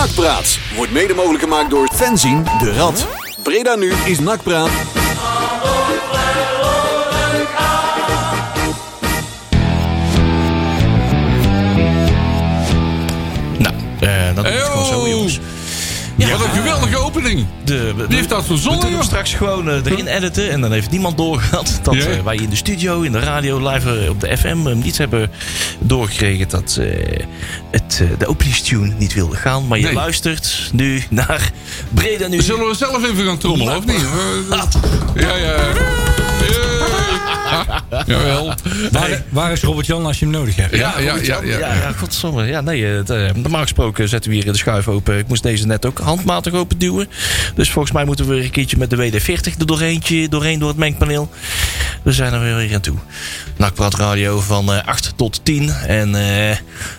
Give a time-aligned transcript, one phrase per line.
[0.00, 3.06] Nakpraat wordt mede mogelijk gemaakt door Fenzin de Rad.
[3.42, 4.99] Breda nu is Nakpraat.
[16.50, 17.46] Een geweldige opening.
[17.64, 19.02] De, Wie heeft dat We verzonnen, joh?
[19.02, 20.50] straks gewoon eh, erin editen.
[20.50, 24.00] En dan heeft niemand doorgehad dat eh, wij in de studio, in de radio, live
[24.02, 25.30] eh, op de FM eh, niet hebben
[25.78, 26.78] doorgekregen dat
[27.70, 29.66] het, de openingstune niet wilde gaan.
[29.66, 29.94] Maar je Nee.
[29.94, 31.50] luistert nu naar
[31.94, 32.42] Breda nu.
[32.42, 34.04] Zullen we zelf even gaan trommelen, of niet?
[35.14, 35.36] Ja, ja.
[35.36, 36.69] Ja.
[38.06, 38.54] Jawel.
[38.92, 40.76] Waar, waar is Robert-Jan als je hem nodig hebt?
[40.76, 41.42] Ja, ja, ja.
[41.42, 41.74] Ja, ja.
[41.74, 42.46] ja, godsamme.
[42.46, 45.18] Ja, nee, het, eh, normaal gesproken zetten we hier de schuif open.
[45.18, 47.08] Ik moest deze net ook handmatig open duwen.
[47.54, 50.68] Dus volgens mij moeten we weer een keertje met de WD-40 er doorheen, doorheen door
[50.68, 51.30] het mengpaneel.
[52.02, 52.96] We zijn er weer aan toe.
[53.56, 55.70] Nakpraat Radio van eh 8 tot 10.
[55.70, 56.56] En eh,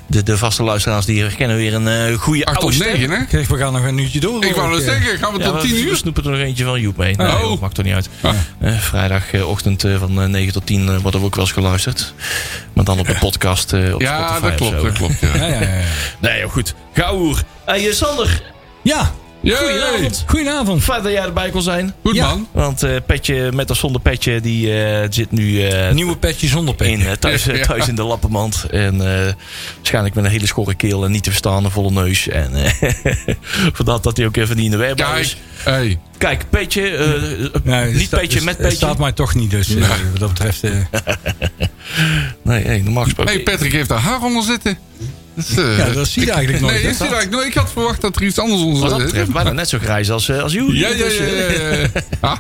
[0.07, 2.91] de, de vaste luisteraars die herkennen weer een eh goede 8 tot oude stem.
[2.99, 3.25] 9, hè?
[3.25, 4.45] Kijk, we gaan nog een uurtje door.
[4.45, 4.85] Ik wou dat eh.
[4.85, 5.17] zeggen.
[5.17, 5.95] Gaan we Ja, tot we, 10 we uur?
[5.95, 7.15] snoepen er nog eentje van Joep mee.
[7.15, 7.49] Nee, Oh.
[7.49, 8.09] dat maakt er niet uit.
[8.21, 8.33] Ah.
[8.59, 12.13] Eh, vrijdagochtend eh, van eh, 9 tot 10 eh, worden we ook wel eens geluisterd.
[12.73, 15.19] Maar dan op de podcast eh, op Ja, Spotify dat klopt, dat klopt.
[15.19, 15.35] Ja.
[15.35, 15.61] Ja, ja, ja.
[15.61, 15.83] ja.
[16.19, 16.75] Nee, goed.
[16.93, 17.43] Gauwer.
[17.65, 18.43] Hey, eh, Sander.
[18.81, 19.57] ja, Yay.
[19.57, 20.23] Goedenavond.
[20.27, 20.83] goedenavond.
[20.83, 21.93] Fijn dat jij erbij kon zijn.
[22.03, 22.27] Goed, Ja.
[22.27, 22.47] man.
[22.51, 26.75] Want eh, Petje met of zonder Petje, die eh, zit nu eh, Nieuwe petje zonder
[26.75, 26.91] petje.
[27.09, 27.65] in, thuis, Ja.
[27.65, 28.65] thuis in de lappenmand.
[28.71, 29.33] En eh,
[29.75, 32.27] waarschijnlijk met een hele schorre keel en niet te verstaan, een volle neus.
[32.27, 32.91] En eh,
[33.73, 35.37] vandaar dat hij ook even niet in de is.
[35.63, 35.99] Hey.
[36.17, 38.77] Kijk, Petje, eh, Nee, het niet sta- Petje, met Het Petje.
[38.77, 40.63] staat mij toch niet, dus eh, wat dat betreft...
[40.63, 40.71] eh,
[42.43, 43.33] Nee, nee, normaal gesproken.
[43.33, 44.77] hey, Patrick heeft daar haar onder zitten.
[45.35, 46.73] Is, eh, ja, dat zie je eigenlijk nooit.
[46.75, 47.47] Nee, dat zie je eigenlijk nooit.
[47.47, 50.11] Ik had verwacht dat er iets anders onder Wat dat betreft, bijna net zo grijs
[50.11, 50.77] als, eh, als jullie.
[50.79, 51.23] Ja, ja, Dus, ja.
[51.23, 51.87] eh, ja, ja.
[52.19, 52.37] Ah,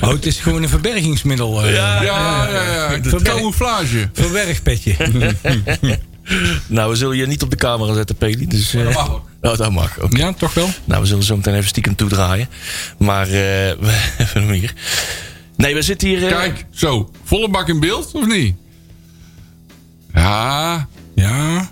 [0.00, 1.64] Oh, het is gewoon een verbergingsmiddel.
[1.64, 2.62] eh, Ja, ja, ja.
[2.72, 2.88] ja.
[3.02, 4.08] Verberg- Camouflage.
[4.12, 4.96] Verbergpetje.
[6.66, 8.46] Nou, we zullen je niet op de camera zetten, Peli.
[8.46, 9.28] Dus, Dat mag ook.
[9.40, 10.16] Oh, dat mag ook.
[10.16, 10.68] ja, toch wel?
[10.84, 12.48] Nou, we zullen zo meteen even stiekem toedraaien.
[12.98, 13.68] Maar eh
[14.18, 14.72] even hem hier.
[15.56, 16.20] Nee, we zitten hier...
[16.28, 17.10] Kijk, zo.
[17.24, 18.54] Volle bak in beeld, of niet?
[20.20, 20.88] Ja.
[21.14, 21.70] Ja.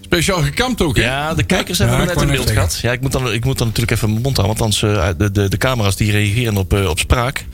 [0.00, 1.02] Speciaal gekamd ook, hè?
[1.02, 2.78] Ja, de kijkers hebben Ja, net in wou beeld gehad.
[2.82, 4.58] Ja, ik moet, dan, ik moet dan natuurlijk even mijn mond houden.
[4.58, 7.44] Want anders eh, de, de, de camera's die reageren op, eh, op spraak.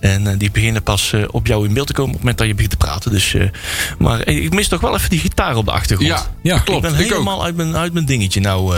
[0.00, 2.46] En eh, die beginnen pas op jou in beeld te komen op het moment dat
[2.48, 3.10] je begint te praten.
[3.10, 3.36] Dus,
[3.98, 6.10] maar ik mis toch wel even die gitaar op de achtergrond.
[6.10, 6.84] Ja, Ja, klopt.
[6.84, 7.12] ik ben Ik ook.
[7.12, 8.40] helemaal uit mijn, uit mijn dingetje.
[8.40, 8.76] Nou,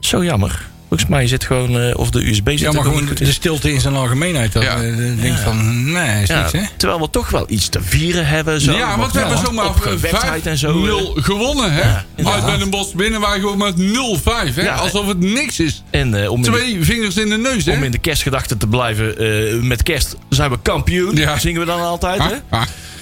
[0.00, 0.68] zo jammer.
[0.90, 1.80] Volgens mij zit gewoon...
[1.80, 3.32] eh, of de USB zit Ja, maar gewoon goed de in.
[3.32, 4.52] stilte in zijn algemeenheid.
[4.52, 4.76] Dat Ja.
[4.80, 5.36] denkt Ja.
[5.36, 6.60] van, nee, is Ja, niks, hè?
[6.76, 8.60] terwijl we toch wel iets te vieren hebben.
[8.60, 10.72] Zo, Ja, want we hebben zomaar op gewetheid en zo.
[11.16, 11.82] 5-0 gewonnen, hè?
[12.30, 14.62] Uit bij een bos binnen waren gewoon met 0-5, hè?
[14.62, 15.82] Ja, Alsof het niks is.
[15.90, 17.72] En eh, om, de, Twee vingers in de neus, hè?
[17.72, 21.16] om in de kerstgedachte te blijven, eh, met kerst zijn we kampioen.
[21.16, 21.38] Ja.
[21.38, 22.34] Zingen we dan altijd, hè?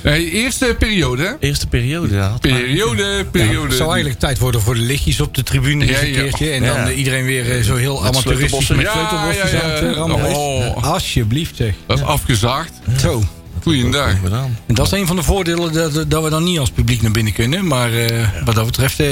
[0.03, 1.47] Hey, eerste periode, hè?
[1.47, 2.37] Eerste periode, ja.
[2.41, 3.67] Periode, periode.
[3.67, 6.21] het zou eigenlijk tijd worden voor de lichtjes op de tribune eens Ja, een ja.
[6.21, 6.51] keertje.
[6.51, 8.77] En dan eh, iedereen weer eh, zo heel amateuristisch sleutelbossen.
[8.77, 9.97] met Ja, sleutelbosjes ja, ja.
[9.97, 10.37] aan het eh.
[10.37, 10.85] Oh.
[10.85, 11.75] Alsjeblieft zeg.
[11.87, 12.73] Dat is afgezaagd.
[13.01, 13.23] Zo.
[13.63, 14.21] Goeiedag.
[14.23, 14.57] Gedaan.
[14.67, 17.11] En dat is een van de voordelen dat, dat we dan niet als publiek naar
[17.11, 17.67] binnen kunnen.
[17.67, 19.01] Maar eh, wat dat betreft...
[19.01, 19.07] eh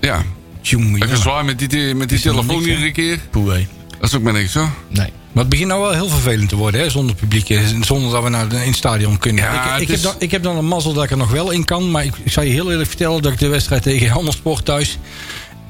[0.00, 0.22] Ja,
[0.62, 3.18] tjonge, even zwaar met die, met die telefoon iedere keer.
[3.30, 3.56] Poeh.
[4.04, 4.70] Dat is ook maar niks, hoor.
[4.88, 5.12] Nee.
[5.32, 7.60] Maar het begint nou wel heel vervelend te worden, hè, zonder publiek.
[7.80, 9.44] Zonder dat we naar de, in het stadion kunnen.
[9.44, 11.64] Ja, ik, heb dan, ik heb dan een mazzel dat ik er nog wel in
[11.64, 11.90] kan.
[11.90, 14.98] Maar ik, ik zal je heel eerlijk vertellen dat ik de wedstrijd tegen Handelsport thuis...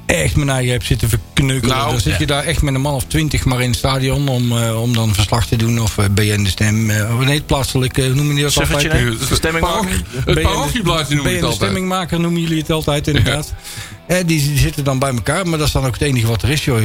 [0.07, 1.77] echt mijn eigen heb zitten verkneukelen.
[1.77, 4.29] Nou, dan zit je daar echt met een man of twintig maar in het stadion...
[4.29, 5.81] om, eh, om dan verslag te doen.
[5.81, 6.91] Of eh, BN de Stem.
[6.91, 8.83] oh nee, het plaatselijk, hoe noemen jullie dat altijd?
[8.83, 9.17] De?
[10.25, 11.71] Het BN parochieblaadje noem ik BN het de altijd.
[11.71, 13.55] stemmingmaker noemen jullie het altijd, inderdaad.
[14.07, 16.43] Eh, die, die zitten dan bij elkaar, maar dat is dan ook het enige wat
[16.43, 16.81] er is, joh.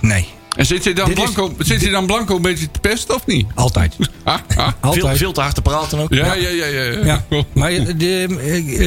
[0.00, 2.78] Nee, En zit je dan, Dit is- blanco, zit je dan blanco een beetje te
[2.80, 3.46] pesten, of niet?
[3.54, 3.96] altijd.
[4.24, 4.68] Ah, ah.
[4.80, 5.04] altijd.
[5.06, 6.14] Veel, veel te hard te praten ook.
[6.14, 6.82] Ja, ja, ja, ja.
[7.04, 7.24] Ja,
[7.54, 8.26] maar de,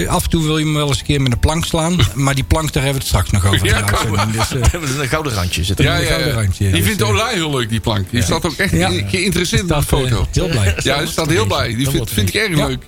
[0.06, 1.98] eh, af en toe wil je me wel eens een keer met een plank slaan.
[2.14, 3.66] Maar die plank, daar hebben we het straks nog over.
[3.68, 5.62] Ja, dus, eh, We hebben een gouden randje.
[5.66, 6.34] Ja, een ja, gouden ja.
[6.34, 8.10] randje, Die dus, vindt eh, Olij heel leuk, die plank.
[8.12, 8.90] Die staat ook echt Ja.
[9.06, 10.28] geïnteresseerd in de eh, foto.
[10.32, 10.76] heel blij.
[10.84, 11.76] Ja, hij staat heel blij.
[11.76, 12.68] Die vind, vind ik erg Ja.
[12.68, 12.84] leuk.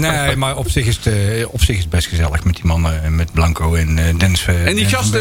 [0.00, 2.64] Nee, maar op zich, is het, eh, op zich is het best gezellig met die
[2.64, 3.04] mannen.
[3.04, 4.44] eh, Met Blanco en eh Dennis.
[4.46, 5.20] eh, En die gasten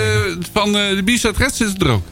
[0.53, 2.03] van eh, de Bierstad Red zitten er ook.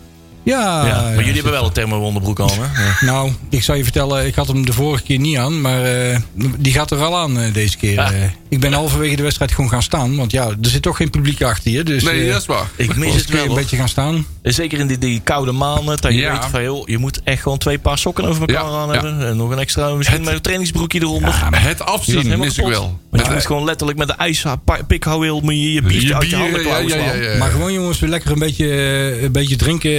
[0.49, 2.83] Ja, Ja, maar ja, jullie hebben wel een thermo-onderbroek al, hè?
[2.83, 2.95] Ja.
[3.11, 5.61] Nou, ik zou je vertellen, ik had hem de vorige keer niet aan.
[5.61, 6.17] Maar eh,
[6.57, 7.93] die gaat er al aan eh, deze keer.
[7.93, 8.11] Ja.
[8.11, 8.23] eh.
[8.49, 10.15] ik ben halverwege de wedstrijd gewoon gaan staan.
[10.15, 11.83] Want ja, er zit toch geen publiek achter je.
[11.83, 12.65] Dus, Nee, dat is waar.
[12.75, 14.25] Ik mis het wel, een beetje gaan staan.
[14.43, 15.97] Zeker in die, die koude maanden.
[16.01, 16.31] Dat je Ja.
[16.31, 18.93] weet van, joh, je moet echt gewoon twee paar sokken over elkaar Ja, aan ja.
[18.93, 19.27] hebben.
[19.27, 21.33] En nog een extra, misschien met een trainingsbroekje eronder.
[21.55, 22.99] Het afzien mis ik wel.
[23.09, 26.29] Want je moet gewoon letterlijk met de ijspikhouweel moet je je biertje Je uit je
[26.29, 27.21] bier, handen ja, klauwen ja, slaan.
[27.21, 27.37] ja, ja.
[27.37, 28.67] Maar gewoon jongens, weer lekker een beetje,
[29.23, 29.89] een beetje drinken.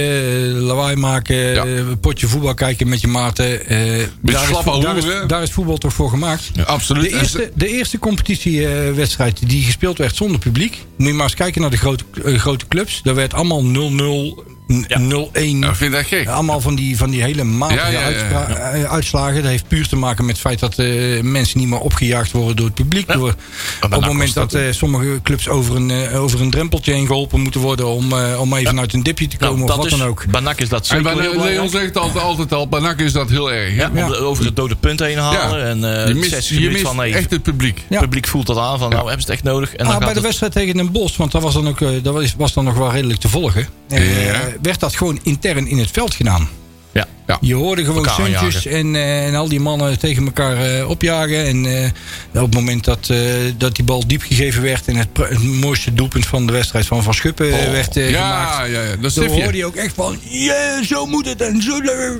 [0.49, 1.65] Lawaai maken, Ja.
[1.65, 3.65] eh, potje voetbal kijken met je maten.
[3.67, 3.77] eh,
[4.21, 5.27] daar, is, daar, is, hoeren.
[5.27, 6.51] daar is voetbal toch voor gemaakt.
[6.65, 7.03] Absoluut.
[7.11, 10.77] De eerste, de eerste competitiewedstrijd die gespeeld werd zonder publiek.
[10.97, 12.99] Moet je maar eens kijken naar de grote, eh, grote clubs.
[13.03, 14.73] Daar werd allemaal 0-0, 0-1.
[15.59, 16.27] Ja, ik vind dat gek.
[16.27, 18.05] Allemaal van die, van die hele matige Ja, ja, ja, ja.
[18.05, 19.35] uitspra- eh, uitslagen.
[19.41, 22.55] Dat heeft puur te maken met het feit dat eh, mensen niet meer opgejaagd worden
[22.55, 23.07] door het publiek.
[23.07, 23.13] Ja.
[23.13, 23.35] Door,
[23.81, 27.05] op het moment dat dat eh, sommige clubs over een, eh, over een drempeltje heen
[27.05, 29.77] geholpen moeten worden om, eh, om even uit een dipje te komen Nou, of dat
[29.77, 30.25] wat is, dan ook.
[30.31, 33.51] Banak is dat zeker heel Leon zegt altijd, altijd al, bij NAC is dat heel
[33.51, 33.69] erg.
[33.69, 33.75] hè?
[33.81, 34.07] Ja, om Ja.
[34.07, 35.59] de- over het dode punt heen halen.
[35.59, 35.65] Ja.
[35.65, 37.77] En eh je mist, 60 je minuten mist van nee, echt het publiek.
[37.77, 37.83] Ja.
[37.89, 39.75] het publiek voelt dat aan van nou hebben ze het echt nodig.
[39.75, 42.13] En dan Ah, bij de wedstrijd tegen Den Bosch, want dat was dan, ook, dat
[42.13, 43.67] was, was dan nog wel redelijk te volgen.
[43.87, 43.99] Ja.
[44.61, 46.49] Werd dat gewoon intern in het veld gedaan.
[46.91, 47.07] ja.
[47.31, 47.37] Ja.
[47.41, 51.45] Je hoorde gewoon suntjes en, eh, en al die mannen tegen elkaar eh, opjagen.
[51.45, 51.89] En eh,
[52.33, 53.13] op het moment dat,
[53.57, 54.87] dat die bal diep gegeven werd...
[54.87, 58.11] en het, mooiste doelpunt van de wedstrijd van Van Schuppen eh, werd gemaakt...
[58.11, 59.65] Ja, ja, dat sif hoorde je.
[59.65, 61.79] ook echt van, yeah, zo moet het en zo.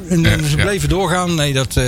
[0.09, 1.35] En Ja, ze bleven doorgaan.
[1.35, 1.79] Nee, dat,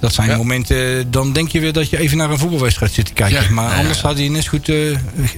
[0.00, 3.12] dat zijn momenten, dan denk je weer dat je even naar een voetbalwedstrijd zit te
[3.12, 3.54] kijken.
[3.54, 4.72] Maar anders had hij net goed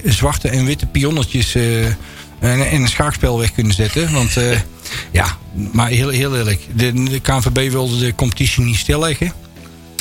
[0.05, 1.55] zwarte en witte pionnetjes
[2.39, 4.13] en, en een schaakspel weg kunnen zetten.
[4.13, 4.59] Want eh,
[5.11, 5.37] ja,
[5.71, 9.33] maar heel, heel eerlijk, de, de KNVB wilde de competitie niet stilleggen.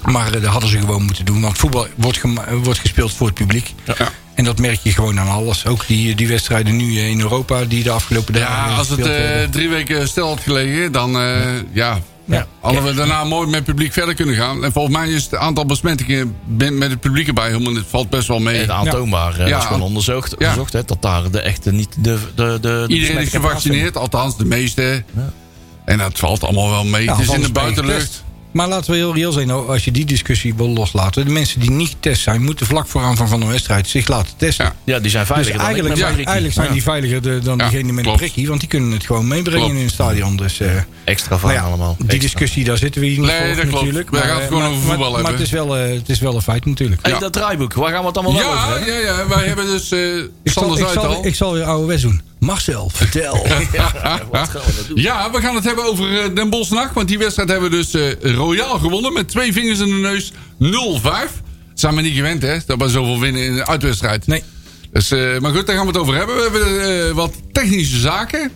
[0.04, 1.40] Maar eh, dat hadden ze gewoon moeten doen.
[1.40, 2.20] Want voetbal wordt,
[2.62, 3.74] wordt gespeeld voor het publiek.
[3.84, 4.12] Ja.
[4.34, 5.66] En dat merk je gewoon aan alles.
[5.66, 9.52] Ook die, die wedstrijden nu eh, in Europa die de afgelopen dagen Ja, als het
[9.52, 12.00] drie weken stil had gelegen, dan ja, Ja.
[12.60, 14.64] Hadden we daarna mooi met het publiek verder kunnen gaan.
[14.64, 16.36] En volgens mij is het aantal besmettingen
[16.72, 18.56] met het publiek erbij helemaal, het valt best wel mee.
[18.60, 19.32] Het aantoonbaar.
[19.32, 19.48] eh, Ja.
[19.52, 20.36] Dat is gewoon onderzocht, Ja.
[20.38, 24.36] onderzocht hè, dat daar de echte niet de, de, de, de Iedereen is gevaccineerd, althans
[24.36, 25.04] de meeste.
[25.84, 27.04] En dat valt allemaal wel mee.
[27.04, 28.24] Ja, het is in de buitenlucht.
[28.52, 31.24] Maar laten we heel reëel zijn, nou, als je die discussie wil loslaten.
[31.24, 34.32] De mensen die niet getest zijn, moeten vlak voor aanvang van een wedstrijd zich laten
[34.36, 34.64] testen.
[34.64, 34.74] Ja.
[34.84, 36.72] Ja, die zijn Dus veiliger dan ik eigenlijk, eigenlijk zijn Ja.
[36.72, 38.48] die veiliger de- dan Ja, diegene met een prikkie.
[38.48, 39.78] Want die kunnen het gewoon meebrengen Klopt.
[39.78, 40.36] in een stadion.
[40.36, 40.70] Dus eh,
[41.04, 41.94] Extra van nou ja, allemaal.
[41.98, 42.20] die Extra.
[42.22, 43.72] discussie, daar zitten we hier niet Nee, voor dat klopt.
[43.74, 44.10] natuurlijk.
[44.10, 45.40] Wij gaan het eh, gewoon maar, over maar- voetbal Maar, hebben.
[45.40, 47.02] het, is wel, eh, het is wel een feit natuurlijk.
[47.02, 47.18] Hey, Ja.
[47.18, 48.92] dat draaiboek, waar gaan we het allemaal over Ja, hebben?
[48.92, 49.98] ja, ja, wij hebben dus eh
[50.42, 51.26] Ik zal, ik, het zal, al.
[51.26, 52.20] ik zal weer ouderwets doen.
[52.38, 53.32] Marcel, vertel.
[54.30, 55.02] Wat gaan we nou doen?
[55.02, 56.92] Ja, we gaan het hebben over eh, Den Bosch NAC.
[56.92, 59.12] Want die wedstrijd hebben we dus eh, royaal gewonnen.
[59.12, 60.32] Met twee vingers in de neus.
[60.32, 61.02] 0-5.
[61.02, 61.30] Dat
[61.74, 62.58] zijn we niet gewend, hè?
[62.66, 64.26] Dat we zoveel winnen in een uitwedstrijd.
[64.26, 64.42] Nee.
[64.92, 66.36] Dus, eh, maar goed, daar gaan we het over hebben.
[66.36, 68.50] We hebben eh, wat technische zaken.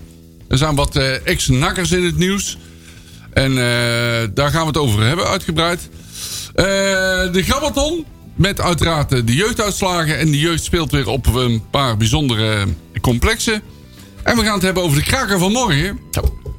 [0.49, 2.59] Er zijn wat eh, ex-nakkers in het nieuws.
[3.33, 5.89] En eh, daar gaan we het over hebben, uitgebreid.
[6.55, 6.65] Eh,
[7.33, 8.05] de Grabbelton.
[8.37, 10.19] Met uiteraard eh, de jeugduitslagen.
[10.19, 13.63] En de jeugd speelt weer op een paar bijzondere eh, complexen.
[14.23, 15.99] En we gaan het hebben over de kraker van morgen.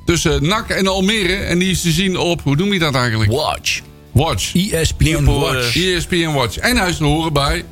[0.06, 1.36] Tussen NAC en Almere.
[1.36, 3.32] En die is te zien op, hoe noem je dat eigenlijk?
[3.32, 3.82] Watch.
[4.12, 4.56] Watch.
[4.56, 5.76] ESPN Watch.
[5.76, 6.58] eh, ESPN Watch.
[6.58, 7.66] En hij is te horen bij...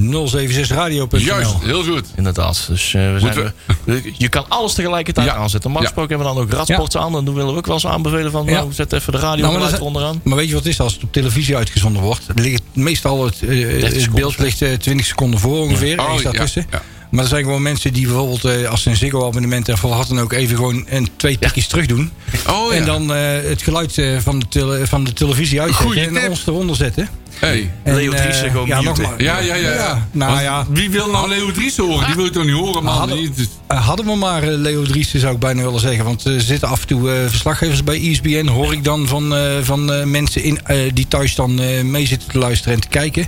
[0.00, 2.06] 076radio.nl Juist, heel goed.
[2.16, 2.64] Inderdaad.
[2.68, 5.34] Dus eh, we zijn, Moeten we- je kan alles tegelijkertijd Ja.
[5.34, 5.60] aanzetten.
[5.70, 5.86] Normaal Ja.
[5.88, 7.12] gesproken hebben we dan ook radsports aan.
[7.12, 8.44] Dan willen we ook wel eens aanbevelen van...
[8.46, 8.52] Ja.
[8.52, 10.20] Nou, zet even de radio Nou, maar onderaan.
[10.24, 12.26] Maar weet je wat het is als het op televisie uitgezonden wordt?
[12.34, 15.98] Ligt meestal het, eh, het beeld ligt eh, 20 seconden voor ongeveer.
[15.98, 16.66] Oh, ergens ja, daartussen.
[16.70, 16.82] ja.
[17.10, 20.08] Maar er zijn gewoon mensen die bijvoorbeeld eh, als ze een Ziggo-abonnement hebben gehad...
[20.08, 22.10] dan ook even gewoon een, twee tikjes terug doen.
[22.48, 22.78] Oh ja.
[22.78, 26.46] En dan eh, het geluid eh, van, de tele- van de televisie uitzetten en ons
[26.46, 27.08] eronder zetten.
[27.38, 27.70] Hey.
[27.82, 29.70] En, Leo Driessen gewoon ja, nogmaals- Ja, ja, ja.
[29.70, 29.74] ja.
[29.74, 30.66] Ja, nou ja.
[30.70, 32.06] Wie wil nou Leo Dries horen?
[32.06, 32.98] Die wil je toch niet horen, man?
[32.98, 33.34] Hadden-
[33.66, 36.04] hadden we maar Leo Driessen, zou ik bijna willen zeggen.
[36.04, 38.46] Want er zitten af en toe eh, verslaggevers bij ESPN.
[38.46, 42.06] Hoor ik dan van, eh, van eh, mensen in, eh, die thuis dan eh, mee
[42.06, 43.26] zitten te luisteren en te kijken.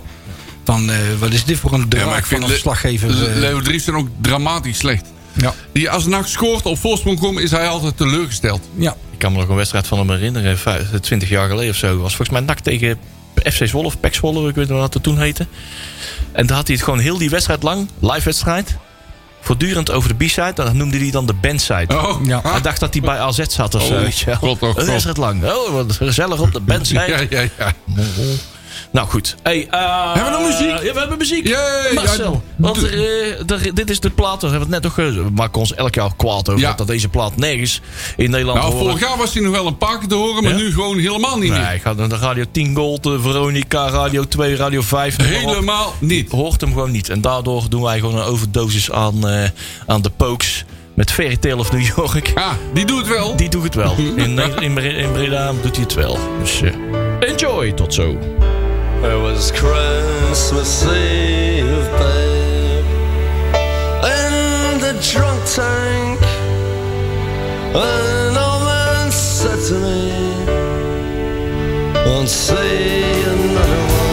[0.64, 2.52] Van, eh, wat is dit voor een Ja, draak maar ik van vind een Le-
[2.52, 3.10] verslaggever?
[3.10, 3.36] Le- eh.
[3.36, 5.04] Leo Dries is ook dramatisch slecht.
[5.32, 8.60] ja, Die als NAC scoort op voorsprong komt, is hij altijd teleurgesteld.
[8.76, 8.96] ja.
[9.10, 10.58] Ik kan me nog een wedstrijd van hem herinneren.
[10.58, 11.96] vijf- 20 jaar geleden of zo.
[11.96, 12.98] was volgens mij NAC tegen
[13.44, 14.48] FC Zwolle of PEC Zwolle.
[14.48, 15.46] Ik weet niet wat dat toen heette.
[16.32, 17.88] En daar had hij het gewoon heel die wedstrijd lang.
[18.00, 18.76] Live wedstrijd.
[19.40, 20.52] Voortdurend over de B-side.
[20.54, 21.86] Dat noemde hij dan de bandside.
[22.00, 22.40] Oh, Ja.
[22.44, 23.94] Hij dacht dat hij bij AZ zat of zo.
[23.94, 24.34] Oh, weet je wel.
[24.36, 25.44] God, oh, Een wedstrijd lang.
[25.44, 27.00] Oh, wat gezellig op de bandside.
[27.30, 27.74] Ja, ja, ja.
[28.92, 29.36] Nou goed.
[29.42, 30.82] Hey, eh, Hebben we nog muziek?
[30.82, 31.46] Ja, we hebben muziek.
[31.48, 34.96] Yay, Marcel, ja, want eh, er- dit is de plaat, daar hebben we het net
[35.14, 35.14] nog.
[35.24, 36.72] We maken ons elk jaar kwaad over Ja.
[36.72, 37.80] dat deze plaat nergens
[38.16, 40.52] in Nederland Nou, vorig jaar was hij nog wel een paar keer te horen, maar
[40.52, 40.58] Ja?
[40.58, 41.72] nu gewoon helemaal niet Nee, meer.
[41.74, 45.18] ik ga naar de Radio 10 Gold, de Veronica, Radio 2, Radio 5.
[45.18, 45.48] noem maar op.
[45.48, 46.30] Helemaal niet.
[46.30, 47.08] Hoort hem gewoon niet.
[47.08, 49.48] En daardoor doen wij gewoon een overdosis aan, eh,
[49.86, 50.64] aan de Pokes.
[50.94, 52.32] Met Fairy Tale of New York.
[52.34, 53.36] Ah, die doet het wel.
[53.36, 53.94] Die doet het wel.
[54.16, 56.18] In, in, in Breda doet hij het wel.
[56.40, 56.70] Dus eh,
[57.20, 57.72] enjoy.
[57.72, 58.16] Tot zo.
[59.04, 62.84] It was Christmas Eve, babe.
[64.04, 66.20] In the drunk tank,
[67.74, 70.12] an old man said to me,
[72.06, 74.12] Won't see another one.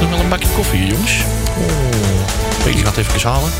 [0.00, 1.41] Nog wel een bakje koffie, jongens.
[2.76, 3.50] Ga het even halen.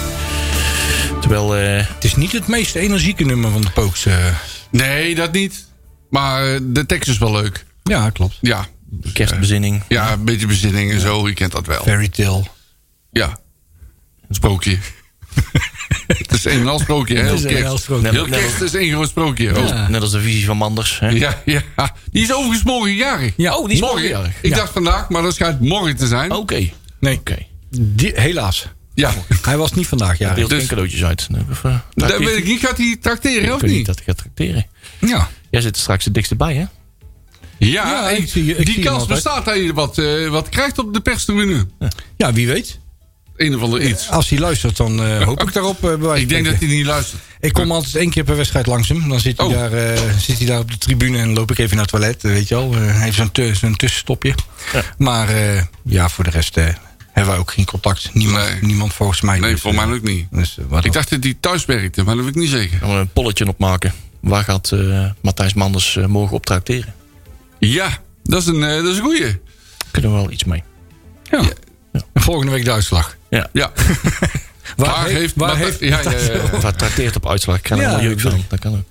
[1.20, 4.06] Terwijl, eh, Het is niet het meest energieke nummer van de Pokes.
[4.06, 4.16] eh.
[4.70, 5.66] Nee, dat niet.
[6.10, 7.64] Maar eh, de tekst is wel leuk.
[7.82, 8.38] ja, klopt.
[8.40, 8.66] Ja.
[9.12, 9.82] kerstbezinning.
[9.88, 11.28] Ja, een beetje bezinning en zo.
[11.28, 11.82] Je kent dat wel.
[11.82, 12.42] Fairy Tale.
[13.12, 13.38] Ja.
[14.28, 14.78] Een sprookje.
[16.06, 17.14] het is een en al sprookje.
[17.16, 17.22] hè?
[17.22, 17.82] Heel een kerst.
[17.82, 18.10] sprookje.
[18.10, 19.56] Heel kerst is één groot sprookje.
[19.58, 19.68] Oh.
[19.68, 19.88] Ja.
[19.88, 20.98] Net als de visie van Manders.
[20.98, 21.08] Hè?
[21.08, 21.62] Ja, ja.
[22.10, 23.32] Die is overigens morgen jarig.
[23.36, 24.00] Ja, Oh, die is morgen.
[24.00, 24.34] morgen jarig.
[24.42, 24.56] Ik Ja.
[24.56, 26.32] dacht vandaag, maar dat schijnt morgen te zijn.
[26.32, 26.68] Oké.
[27.00, 27.36] Nee, Oké.
[27.96, 28.66] helaas.
[28.94, 29.12] Ja.
[29.42, 30.48] Hij was niet vandaag Deelt jarig.
[30.48, 31.28] Dus- geen cadeautjes uit.
[31.50, 32.60] Of, uh, Dat weet ik niet.
[32.60, 33.86] Gaat hij tracteren Ik of weet niet niet?
[33.86, 34.66] dat ik ga tracteren.
[34.98, 35.28] Ja.
[35.50, 36.64] Jij zit er straks het dikste bij, hè?
[37.58, 40.28] Ja, Ja, en ik zie je- ik die zie kans bestaat dat je wat, eh,
[40.28, 41.66] wat krijgt op de perstribune.
[42.16, 42.80] ja, wie weet.
[43.36, 44.08] Een of ander iets.
[44.10, 45.84] Als hij luistert, dan eh, hoop ik daarop.
[46.04, 47.22] eh, Ik denk dat hij niet luistert.
[47.40, 49.08] Ik kom altijd één keer per wedstrijd langs hem.
[49.08, 49.52] Dan zit hij, Oh.
[49.52, 52.24] daar, eh, zit hij daar op de tribune en loop ik even naar het toilet.
[52.24, 52.74] eh, Weet je wel.
[52.74, 54.34] Eh, even zo'n tu- zo'n tussenstopje.
[54.72, 54.82] Ja.
[54.98, 56.66] Maar eh, ja, voor de rest eh,
[57.12, 58.10] hebben wij ook geen contact.
[58.14, 58.62] Niemand, Nee.
[58.62, 59.38] niemand volgens mij.
[59.38, 60.26] Nee, Dus, voor eh, mij ook niet.
[60.30, 62.78] Dus, eh, wat Ik dacht dat hij thuis werkte, maar dat wil ik niet zeggen.
[62.78, 63.92] Gaan we een polletje opmaken.
[64.20, 66.94] Waar gaat eh, Matthijs Manders eh, morgen op tracteren?
[67.58, 69.40] Ja, dat is een, eh, dat is een goeie.
[69.90, 70.62] Kunnen we wel iets mee.
[71.30, 71.42] ja.
[71.92, 73.16] En Volgende week de uitslag.
[73.30, 73.48] Ja.
[73.52, 73.72] Ja.
[74.76, 76.18] Waar, Waar heeft, waar heeft ja, ja, ja,
[76.52, 76.60] ja.
[76.60, 77.56] Hij trakteert op uitslag.
[77.56, 78.44] Ik krijg er Ja, dat van.
[78.48, 78.84] Dat kan ook.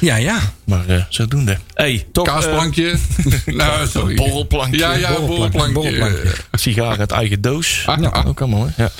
[0.00, 0.38] ja, ja.
[0.64, 1.58] Maar eh, zodoende.
[1.74, 2.26] hey, toch...
[2.26, 2.94] eh, Kaasplankje.
[3.46, 4.14] nou, sorry.
[4.14, 4.78] borrelplankje.
[4.78, 6.30] Ja, ja, Borrelplankje, borrelplankje.
[6.52, 7.82] Sigaar uit eigen doos.
[7.86, 8.26] Ah, ja, ah.
[8.28, 8.82] ook allemaal, hè?
[8.82, 8.90] Ja.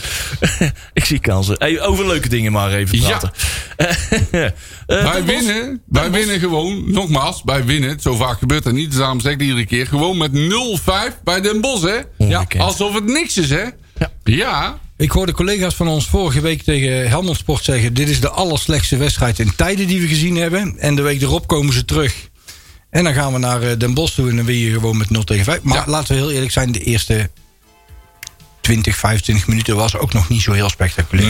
[0.92, 1.54] ik zie kansen.
[1.58, 3.08] Hey, over leuke dingen maar even Ja.
[3.08, 3.32] praten.
[4.86, 8.00] Eh, Wij winnen, wij winnen gewoon, nogmaals, wij winnen.
[8.00, 9.86] Zo vaak gebeurt dat niet, dus daarom zeg ik iedere keer.
[9.86, 11.98] Gewoon met 0-5 bij Den Bosch, hè?
[12.18, 12.62] Ongekend.
[12.62, 13.64] Alsof het niks is, hè?
[13.99, 14.11] Ja.
[14.25, 14.78] Ja.
[14.96, 17.94] Ik hoorde collega's van ons vorige week tegen Helmond Sport zeggen...
[17.94, 20.78] dit is de allerslechtste wedstrijd in tijden die we gezien hebben.
[20.78, 22.30] En de week erop komen ze terug.
[22.90, 25.11] En dan gaan we naar eh, Den Bosch toe en dan win je gewoon met
[25.11, 25.62] 0 tegen 5.
[25.62, 25.84] Maar Ja.
[25.87, 27.30] laten we heel eerlijk zijn, de eerste
[28.62, 31.28] 20, 25 minuten was ook nog niet zo heel spectaculair.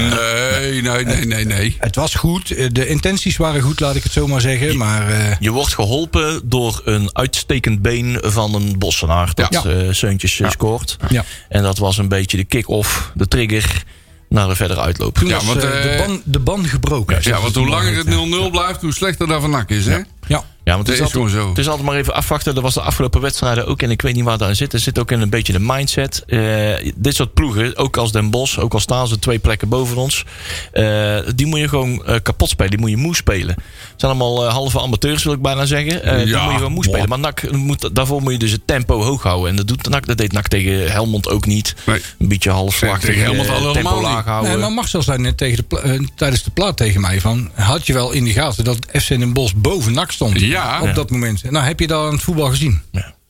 [0.60, 1.76] Nee, nee, nee, nee, nee.
[1.80, 4.76] Het was goed, eh, de intenties waren goed, laat ik het zo maar zeggen.
[4.76, 9.30] Maar eh, Je wordt geholpen door een uitstekend been van een Bossenaar.
[9.34, 9.70] Dat Ja.
[9.70, 10.96] eh, Seuntjes scoort.
[11.08, 11.24] Ja.
[11.48, 13.82] En dat was een beetje de kick-off, de trigger
[14.28, 15.14] naar de verder uitloop.
[15.18, 17.18] toen Ja, was want, de, ban, de ban gebroken.
[17.20, 19.98] Ja, want hoe langer het 0-0 blijft, hoe slechter dat van is, hè?
[20.26, 20.44] Ja.
[20.64, 21.48] Ja, want het Dat is, is altijd, gewoon zo.
[21.48, 22.54] het is altijd maar even afwachten.
[22.54, 23.82] Dat was de afgelopen wedstrijden ook.
[23.82, 24.72] En ik weet niet waar daarin zit.
[24.72, 26.22] Er zit ook in een beetje de mindset.
[26.26, 29.96] Eh, dit soort ploegen, ook als Den Bosch, ook al staan ze twee plekken boven
[29.96, 30.24] ons.
[30.72, 32.70] eh, die moet je gewoon eh, kapot spelen.
[32.70, 33.54] Die moet je moe spelen.
[33.54, 33.60] Het
[34.00, 36.02] zijn allemaal halve amateurs, wil ik bijna zeggen.
[36.02, 37.08] Eh, Die Ja, moet je gewoon moe spelen.
[37.08, 39.50] Maar NAC moet, daarvoor moet je dus het tempo hoog houden.
[39.50, 41.74] En dat, doet NAC, dat deed NAC tegen Helmond ook niet.
[41.86, 42.00] Nee.
[42.18, 43.08] Een beetje halfslachtig.
[43.08, 44.02] Tegen Helmond al tempo niet.
[44.02, 44.50] laag houden.
[44.50, 47.50] Nee, maar Marcel zei net tegen de tijdens de plaat tegen mij van...
[47.54, 50.51] had je wel in de gaten dat FC Den Bosch boven NAC stond Ja.
[50.80, 51.50] Op dat moment?
[51.50, 52.80] Nou, heb je dat aan het voetbal gezien?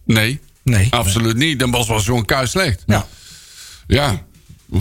[0.04, 0.86] Nee, Nee.
[0.90, 1.58] absoluut niet.
[1.58, 2.82] Den Bosch was gewoon kuis slecht.
[2.86, 3.06] Ja.
[3.86, 4.22] Ja,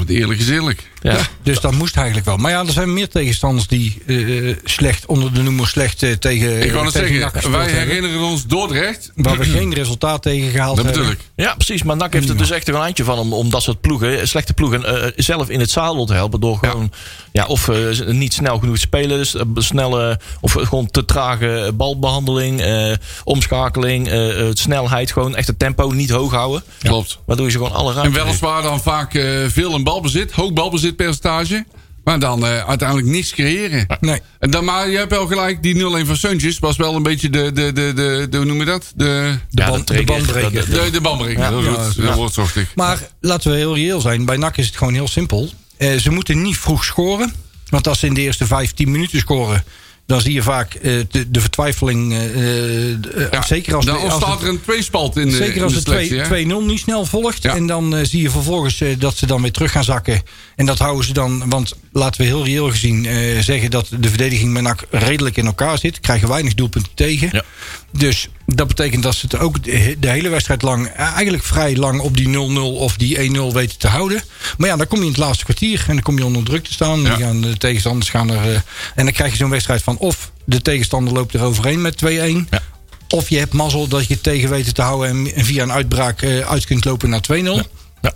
[0.08, 0.91] eerlijk is eerlijk.
[1.02, 1.18] Ja.
[1.44, 2.38] Dus dat moest eigenlijk wel.
[2.38, 6.62] Maar ja, er zijn meer tegenstanders die eh, slecht onder de noemer slecht eh, tegen
[6.62, 7.88] Ik tegen zeggen, wij hebben.
[7.88, 9.12] herinneren ons Dordrecht.
[9.16, 11.12] Waar we geen resultaat tegen gehaald Dat hebben.
[11.12, 11.20] ik.
[11.36, 11.84] Ja, precies.
[11.84, 14.54] Maar NAC heeft er dus echt een eindje van om, om dat soort ploegen, slechte
[14.54, 16.40] ploegen, eh, zelf in het zadel te helpen.
[16.40, 16.92] Door gewoon,
[17.32, 17.46] ja.
[17.46, 17.78] of eh,
[18.08, 22.94] niet snel genoeg te spelen, dus eh, snelle, of gewoon te trage balbehandeling, eh,
[23.24, 26.64] omschakeling, eh, eh, snelheid, gewoon echt het tempo niet hoog houden.
[26.80, 27.20] Klopt.
[27.26, 28.26] Waardoor je ze gewoon alle En ruimte geeft.
[28.26, 30.54] weliswaar dan vaak eh, veel in balbezit, hoog
[30.96, 31.66] balbezitpercentage.
[32.04, 33.86] Maar dan eh, uiteindelijk niks creëren.
[34.00, 34.20] Nee.
[34.40, 37.30] En dan, maar je hebt wel gelijk, die 0-1 van Seuntjes was wel een beetje
[37.30, 38.92] de, de, de, de, de hoe noem je dat?
[38.96, 39.06] De,
[39.50, 40.70] De, Ja, band, de de bandbreker.
[40.70, 41.40] de, de bandbreker.
[41.42, 41.50] Ja.
[41.50, 41.96] heel goed.
[41.96, 42.76] Ja, Dat wordt zochtig.
[42.76, 44.26] Maar laten we heel reëel zijn.
[44.26, 45.50] Bij NAC is het gewoon heel simpel.
[45.78, 47.34] Eh, ze moeten niet vroeg scoren.
[47.70, 49.64] Want als ze in de eerste 15 minuten scoren...
[50.12, 52.14] dan zie je vaak eh, de, de vertwijfeling.
[52.14, 52.98] eh, eh,
[53.32, 55.74] Ja, zeker als, dan de- als ontstaat het- er een tweespalt in de, Zeker als
[55.76, 56.20] het selectie.
[56.20, 56.26] hè?
[56.26, 57.44] 2 2-0 niet snel volgt.
[57.44, 57.56] Ja.
[57.56, 60.22] En dan zie je vervolgens dat ze dan weer terug gaan zakken.
[60.56, 61.50] En dat houden ze dan.
[61.50, 63.08] Want laten we heel reëel gezien
[63.44, 66.00] zeggen dat de verdediging met NAC redelijk in elkaar zit.
[66.00, 67.44] Krijgen weinig doelpunten tegen.
[67.94, 68.00] Ja.
[68.00, 70.88] Dus dat betekent dat ze het ook de hele wedstrijd lang.
[70.88, 74.22] eh, eigenlijk vrij lang op die 0-0 of die 1-0 weten te houden.
[74.58, 75.80] Maar ja, dan kom je in het laatste kwartier.
[75.88, 77.02] En dan kom je onder druk te staan.
[77.02, 77.16] Ja.
[77.16, 78.50] Gaan de tegenstanders gaan er.
[78.52, 78.60] eh,
[78.96, 79.98] en dan krijg je zo'n wedstrijd van.
[79.98, 82.48] Of de tegenstander loopt er overheen met 2-1.
[82.50, 82.62] Ja.
[83.10, 86.22] Of je hebt mazzel dat je het tegen weten te houden en- via een uitbraak
[86.22, 87.62] eh, uit kunt lopen naar 2-0.
[88.02, 88.14] Ja.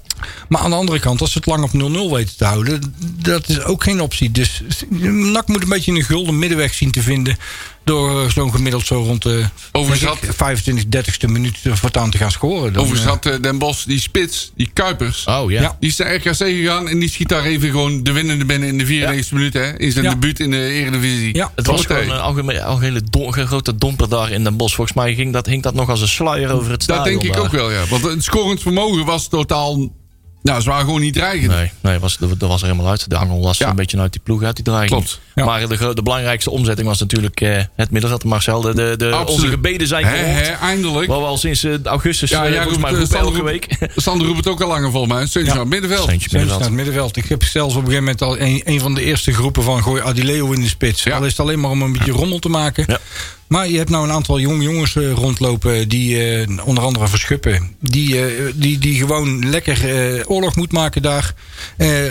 [0.49, 1.71] Maar aan de andere kant, als ze het lang op
[2.09, 4.31] 0-0 weten te houden, dat is ook geen optie.
[4.31, 4.61] Dus
[4.99, 7.37] NAC moet een beetje een gulden middenweg zien te vinden.
[7.83, 12.09] Door eh, zo'n gemiddeld zo rond de Overigens denk ik, had- 25, 30ste minuut voortaan
[12.09, 12.73] te gaan scoren.
[12.73, 15.25] Dan, Overigens eh, had eh, Den Bos die spits, die Kuipers.
[15.25, 15.61] Oh ja.
[15.61, 15.77] Ja.
[15.79, 18.77] Die is naar RKC gegaan en die schiet daar even gewoon de winnende binnen in
[18.77, 19.53] de 94e minuut.
[19.53, 20.11] Hè, in zijn Ja.
[20.11, 21.35] debuut in de Eredivisie.
[21.35, 21.51] Ja.
[21.55, 24.75] Het was gewoon een algemene, algehele don, een grote domper daar in Den Bosch.
[24.75, 27.19] Volgens mij ging dat, hing dat nog als een sluier over het Dat stadion.
[27.19, 27.41] denk ik daar.
[27.45, 27.85] ook wel, ja.
[27.89, 29.89] Want het scorend vermogen was totaal
[30.45, 31.51] Nou, ze waren gewoon niet dreigend.
[31.51, 33.09] Nee, nee was, dat was er helemaal uit.
[33.09, 33.69] De angel was Ja.
[33.69, 34.91] een beetje uit die ploeg, uit die dreiging.
[34.91, 35.19] Klopt.
[35.35, 35.45] Ja.
[35.45, 38.23] Maar de, de belangrijkste omzetting was natuurlijk eh, het middenveld.
[38.23, 40.59] Marcel, de, de, de, onze gebeden zijn gehoord.
[40.59, 41.07] eindelijk.
[41.07, 43.67] Wat we al sinds eh, augustus, Ja, ja, jij volgens mij roepen eh, elke week.
[43.95, 45.25] Sander roept het ook al langer volgens mij.
[45.25, 45.59] Steuntje Ja.
[45.59, 46.03] aan het middenveld.
[46.03, 46.69] Steentjes naar middenveld.
[46.69, 47.17] het middenveld.
[47.17, 49.83] Ik heb zelfs op een gegeven moment al een, een van de eerste groepen van
[49.83, 51.03] gooi Adileo in de spits.
[51.03, 51.15] Ja.
[51.17, 52.99] Al is het alleen maar om een beetje rommel te maken.
[53.47, 57.75] Maar je hebt nou een aantal jonge jongens eh, rondlopen, die eh, onder andere Verschuppen,
[57.79, 59.77] die, eh, die, die gewoon lekker
[60.27, 61.33] oorlog moet maken daar.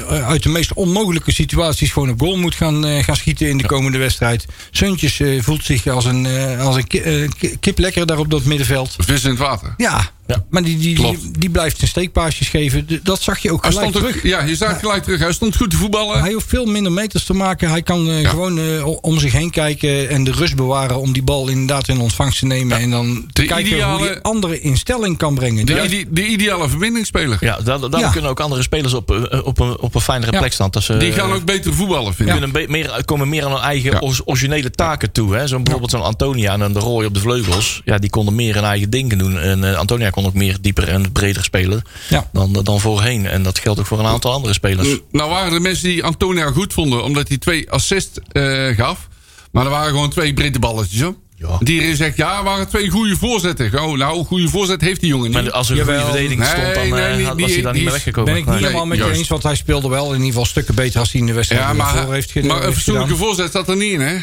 [0.09, 3.99] Uit de meest onmogelijke situaties gewoon op goal moet gaan, gaan schieten in de komende
[3.99, 4.47] wedstrijd.
[4.71, 6.27] Seuntjes eh, voelt zich als een,
[6.59, 8.97] als een ki- ki- kip lekker daar op dat middenveld.
[8.99, 9.75] Vis in het water.
[9.77, 10.45] Ja, Ja.
[10.51, 12.89] maar die, die, die, die blijft zijn steekpaasjes geven.
[13.03, 14.23] Dat zag je ook Hij gelijk ook, terug.
[14.23, 15.19] ja, je zag gelijk terug.
[15.21, 16.21] Hij stond goed te voetballen.
[16.21, 17.71] Hij hoeft veel minder meters te maken.
[17.71, 18.29] Hij kan eh, Ja.
[18.29, 22.01] gewoon eh, om zich heen kijken en de rust bewaren om die bal inderdaad in
[22.01, 22.79] ontvangst te nemen.
[22.79, 25.67] En dan te De kijken ideale- hoe hij anderen in stelling kan brengen.
[25.67, 27.37] de, ide- de ideale verbindingsspeler.
[27.41, 30.39] Ja, daar, kunnen ook andere spelers op, eh, op, een, op een fijnere Ja.
[30.39, 30.71] plek staan.
[30.83, 32.53] Ze, Die gaan ook beter voetballen, vind die ik.
[32.53, 35.35] be- meer, komen meer aan hun eigen originele taken toe.
[35.35, 35.47] Hè?
[35.47, 37.81] Zo'n bijvoorbeeld zo'n Antonia en de Roy op de vleugels.
[37.85, 39.39] Ja, die konden meer hun eigen dingen doen.
[39.39, 42.29] En eh, Antonia kon ook meer dieper en breder spelen Ja.
[42.33, 43.27] dan, dan voorheen.
[43.27, 44.89] En dat geldt ook voor een aantal andere spelers.
[45.13, 49.09] Nou waren er mensen die Antonia goed vonden, omdat hij twee assists eh, gaf.
[49.53, 51.15] Maar er waren gewoon twee breedte balletjes, hoor.
[51.37, 51.59] Ja.
[51.61, 53.83] Die erin zegt, ja, waren twee goede voorzetten.
[53.83, 55.43] Oh, nou, een goede voorzet heeft die jongen niet.
[55.43, 57.73] Maar als er een goede verdediging stond, dan nee, eh, had- die- was hij daar
[57.73, 58.33] niet meer weggekomen.
[58.33, 58.65] ben ik niet Nee.
[58.65, 61.21] helemaal met je eens, want hij speelde wel in ieder geval stukken beter als hij
[61.21, 63.27] in de wedstrijd ja, maar, heeft ge- maar een fatsoenlijke gedaan.
[63.27, 64.17] voorzet zat er niet in, hè?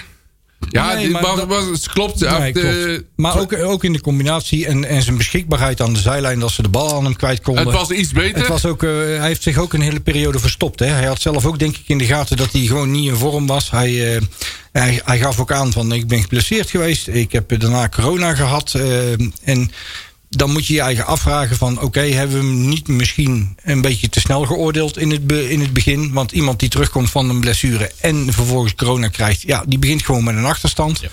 [0.71, 2.19] Ja, Nee, die, maar maar, dat- het klopt.
[2.19, 6.39] Nee, eh, maar ook, ook in de combinatie en, en zijn beschikbaarheid aan de zijlijn,
[6.39, 7.63] dat ze de bal aan hem kwijt konden.
[7.67, 8.37] het was iets beter.
[8.39, 10.79] Het was ook, eh, hij heeft zich ook een hele periode verstopt.
[10.79, 10.85] Hè?
[10.85, 13.47] Hij had zelf ook denk ik in de gaten dat hij gewoon niet in vorm
[13.47, 13.71] was.
[13.71, 14.21] Hij, eh,
[14.71, 17.07] hij, hij gaf ook aan van ik ben geblesseerd geweest.
[17.07, 18.73] Ik heb daarna corona gehad.
[18.73, 19.11] eh,
[19.43, 19.71] en
[20.37, 21.81] dan moet je je eigen afvragen van...
[21.81, 25.61] oké, hebben we hem niet misschien een beetje te snel geoordeeld in het, be- in
[25.61, 26.11] het begin?
[26.13, 29.41] Want iemand die terugkomt van een blessure en vervolgens corona krijgt...
[29.41, 31.03] ja, die begint gewoon met een achterstand.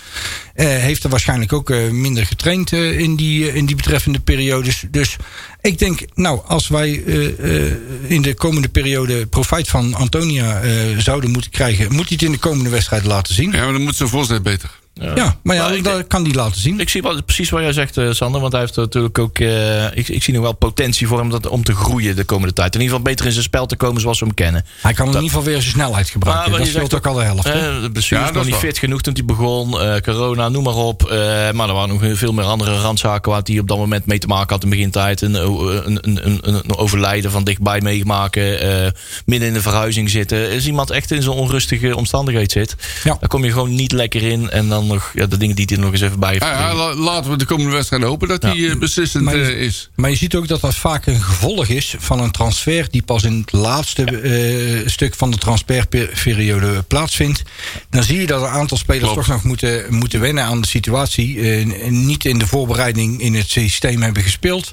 [0.53, 4.83] Eh, heeft er waarschijnlijk ook eh, minder getraind eh, in, die, in die betreffende periodes.
[4.91, 5.15] Dus
[5.61, 7.73] ik denk, nou, als wij eh, eh,
[8.07, 11.85] in de komende periode profijt van Antonia eh, zouden moeten krijgen...
[11.91, 13.51] moet hij het in de komende wedstrijd laten zien.
[13.51, 14.69] Ja, maar dan moet zijn voorzet beter.
[14.93, 16.79] Ja, maar ja, Maar ik dat kan die laten zien.
[16.79, 18.41] Ik zie wat, precies wat jij zegt, eh, Sander.
[18.41, 19.39] Want hij heeft natuurlijk ook.
[19.39, 22.53] eh, ik, ik zie nog wel potentie voor hem dat, om te groeien de komende
[22.53, 22.75] tijd.
[22.75, 24.65] In ieder geval beter in zijn spel te komen zoals we hem kennen.
[24.81, 26.51] Hij kan in ieder geval weer zijn snelheid gebruiken.
[26.51, 27.45] Maar dat zegt ook al de helft.
[27.45, 29.81] Eh, de blessure Ja, is dat nog is niet fit genoeg toen hij begon.
[29.81, 31.03] Eh, corona, noem maar op.
[31.03, 31.17] Eh,
[31.51, 34.27] maar er waren nog veel meer andere randzaken waar hij op dat moment mee te
[34.27, 35.21] maken had in de begintijd.
[35.21, 38.59] Een, een, een, een, een overlijden van dichtbij meemaken.
[38.85, 38.91] eh,
[39.25, 40.51] midden in de verhuizing zitten.
[40.51, 43.17] Als iemand echt in zo'n onrustige omstandigheid zit, Ja.
[43.19, 44.49] dan kom je gewoon niet lekker in.
[44.49, 46.43] En dan nog ja, de dingen die hij er nog eens even bij heeft.
[46.43, 49.43] Ja, ja, la- laten we de komende wedstrijd hopen dat hij eh, beslissend Maar je-
[49.43, 49.89] eh, is.
[49.95, 53.23] Maar je ziet ook dat dat vaak een gevolg is van een transfer die pas
[53.23, 57.43] in het laatste eh, stuk van de transferperiode plaatsvindt.
[57.89, 59.17] Dan zie je dat een aantal spelers Klopt.
[59.17, 61.39] toch nog moeten, moeten wennen aan de situatie.
[61.39, 64.71] eh, en niet in de voorbereiding in het systeem hebben gespeeld.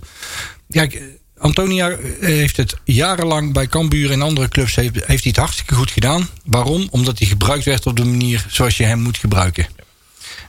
[0.70, 1.02] Kijk,
[1.38, 5.90] Antonia heeft het jarenlang bij Cambuur en andere clubs heeft, heeft hij het hartstikke goed
[5.90, 6.28] gedaan.
[6.44, 6.88] Waarom?
[6.90, 9.66] Omdat hij gebruikt werd op de manier zoals je hem moet gebruiken.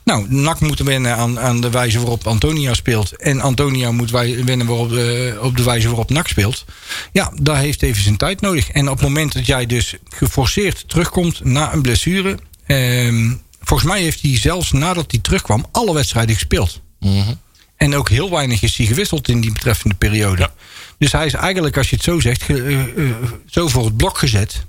[0.08, 3.16] Nou, NAC moet wennen aan, aan de wijze waarop Antonia speelt.
[3.16, 4.92] En Antonia moet wij, wennen waarop,
[5.42, 6.66] op de wijze waarop NAC speelt.
[7.12, 8.70] Ja, daar heeft even zijn tijd nodig.
[8.70, 12.38] En op het moment dat jij dus geforceerd terugkomt na een blessure.
[12.66, 16.82] ehm, volgens mij heeft hij zelfs nadat hij terugkwam alle wedstrijden gespeeld.
[17.00, 17.34] Mhm.
[17.76, 20.42] En ook heel weinig is hij gewisseld in die betreffende periode.
[20.42, 20.54] Ja.
[20.98, 23.16] Dus hij is eigenlijk, als je het zo zegt, eh, eh,
[23.46, 24.66] zo voor het blok gezet.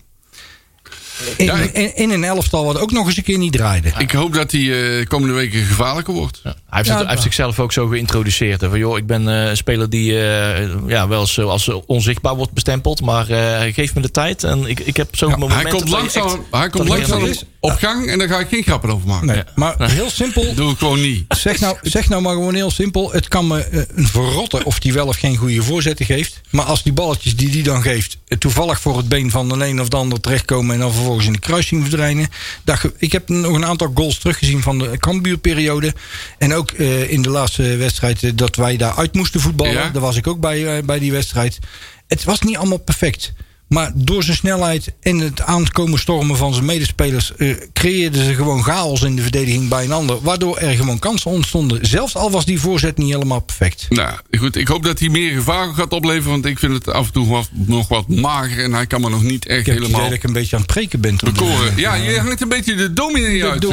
[1.36, 3.92] In, Ja, ik- in, in een elftal wat ook nog eens een keer niet draaide.
[3.98, 6.40] Ik hoop dat hij eh, komende weken gevaarlijker wordt.
[6.44, 6.50] Ja.
[6.50, 8.60] Hij, heeft Ja, het- hij heeft zichzelf ook zo geïntroduceerd.
[8.60, 12.34] hè, Van, joh, ik ben eh, een speler die eh, ja, wel eens als onzichtbaar
[12.36, 13.00] wordt bestempeld.
[13.00, 14.44] Maar eh geef me de tijd.
[14.44, 15.62] En ik, ik heb zo'n Ja, moment.
[15.62, 17.28] Hij komt langzaam, hij komt langzaam
[17.60, 19.26] op, gang en daar ga ik geen grappen over maken.
[19.26, 20.54] Nee, maar heel simpel.
[20.54, 21.24] Doe ik gewoon niet.
[21.28, 23.12] Zeg nou, zeg nou maar gewoon heel simpel.
[23.12, 26.40] Het kan me eh, een verrotten of die wel of geen goede voorzetten geeft.
[26.50, 28.18] Maar als die balletjes die die dan geeft...
[28.28, 30.74] eh, toevallig voor het been van de een of de ander terechtkomen...
[30.74, 32.28] en dan vervolgens in de kruising verdwijnen.
[32.64, 35.94] Dat ik heb nog een aantal goals teruggezien van de Cambuurperiode.
[36.38, 39.72] En ook eh, in de laatste wedstrijd dat wij daar uit moesten voetballen.
[39.72, 39.90] Ja.
[39.90, 41.58] Daar was ik ook bij, bij die wedstrijd.
[42.06, 43.32] Het was niet allemaal perfect.
[43.68, 47.36] Maar door zijn snelheid en het aankomen stormen van zijn medespelers...
[47.36, 50.20] eh, creëerden ze gewoon chaos in de verdediging bij een ander.
[50.22, 51.86] Waardoor er gewoon kansen ontstonden.
[51.86, 53.86] Zelfs al was die voorzet niet helemaal perfect.
[53.88, 56.30] Nou, goed, ik hoop dat hij meer gevaar gaat opleveren.
[56.30, 58.64] Want ik vind het af en toe wat, nog wat mager.
[58.64, 60.72] En hij kan me nog niet echt Ik helemaal dat ik een beetje aan het
[60.72, 61.16] preken ben.
[61.16, 61.32] toen.
[61.32, 61.72] bekoren.
[61.76, 63.64] Ja, je hangt een beetje de dominee uit.
[63.64, 63.70] ik,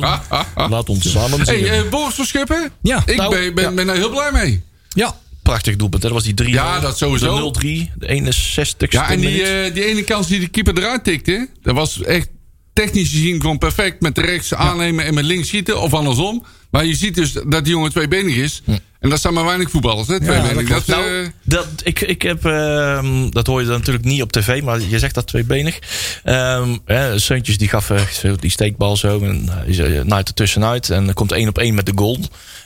[0.00, 0.68] ha.
[0.68, 1.64] Laat ons samen zien.
[1.66, 2.70] Hey, eh, Boris Verschuppen?
[2.82, 3.02] Ja.
[3.06, 4.62] Ik Nou, ben, ben, ben daar heel blij mee.
[4.88, 6.02] Ja, prachtig doelpunt.
[6.02, 6.08] hè.
[6.08, 7.52] Dat was die 3 Ja, dat sowieso.
[7.52, 11.04] De 0-3, de 61ste Ja, en die, eh, die ene kans die de keeper eruit
[11.04, 12.28] tikte, dat was echt
[12.72, 16.44] technisch gezien gewoon perfect met rechts aannemen en met links schieten of andersom.
[16.70, 18.62] Maar je ziet dus dat die jongen tweebenig is.
[19.00, 20.20] En dat zijn maar weinig voetballers, hè?
[20.20, 20.68] Tweebenig.
[20.68, 20.88] dat dat, klopt.
[20.88, 24.62] eh, Nou, dat, ik, ik heb, ehm, dat hoor je dan natuurlijk niet op tv,
[24.62, 25.78] maar je zegt dat tweebenig.
[26.24, 30.28] Ehm hè, Seuntjes die gaf eh, zo die steekbal zo en hij zei, eh, naait
[30.28, 32.18] er tussenuit en er komt één op één met de goal.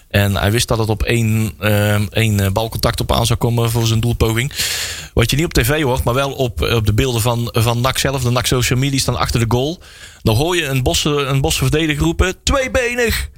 [0.08, 3.70] En hij wist dat het op één, ehm, één eh, balcontact op aan zou komen
[3.70, 4.52] voor zijn doelpoging.
[5.14, 7.98] Wat je niet op tv hoort, maar wel op, op de beelden van, van NAC
[7.98, 8.22] zelf.
[8.22, 9.82] De NAC social media staan achter de goal.
[10.22, 13.28] Dan hoor je een bosse, een bosse verdediger roepen, tweebenig!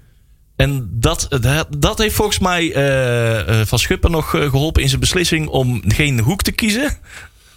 [0.56, 1.28] En dat,
[1.78, 5.82] dat- heeft volgens mij eh, eh, Van Schuppen nog eh, geholpen in zijn beslissing om
[5.88, 6.96] geen hoek te kiezen.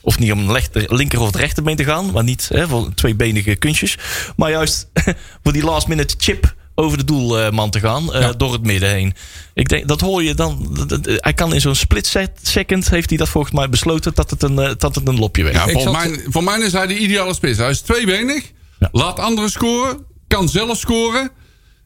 [0.02, 2.12] Of niet om lechter- linker of het rechterbeen te gaan.
[2.12, 3.98] Maar niet hè, voor tweebenige kunstjes.
[4.36, 4.90] Maar juist
[5.44, 8.14] voor die last minute chip over de doelman te gaan.
[8.14, 9.14] eh, Door het midden heen.
[9.54, 10.68] Ik denk, dat hoor je dan.
[10.74, 14.30] dat- dat- hij kan in zo'n split second heeft hij dat volgens mij besloten dat
[14.30, 15.56] het een, eh, dat het een lopje werd.
[15.56, 17.58] ja, volgens zat- mij, voor mij is hij de ideale spits.
[17.58, 18.90] Hij is tweebenig, Ja.
[18.92, 21.30] laat anderen scoren, kan zelf scoren.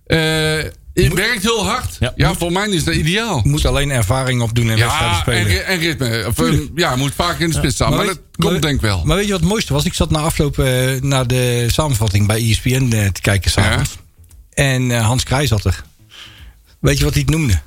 [0.06, 1.95] eh het werkt heel hard.
[2.00, 2.13] Ja.
[2.15, 3.41] Ja, voor mij is dat ideaal.
[3.43, 5.47] Moet alleen ervaring opdoen en wedstrijden Ja, spelen.
[5.47, 6.23] en, en ritme.
[6.28, 7.89] Of, eh, ja, moet vaak in de spits staan.
[7.89, 9.02] Maar, weet- dat komt maar- denk ik wel.
[9.06, 9.86] Maar weet je wat het mooiste was?
[9.86, 13.97] Ik zat na afloop eh, naar de samenvatting bij ESPN eh, te kijken s'avonds.
[14.58, 15.84] En eh, Hans Krij zat er.
[16.80, 17.60] Weet je wat hij het noemde?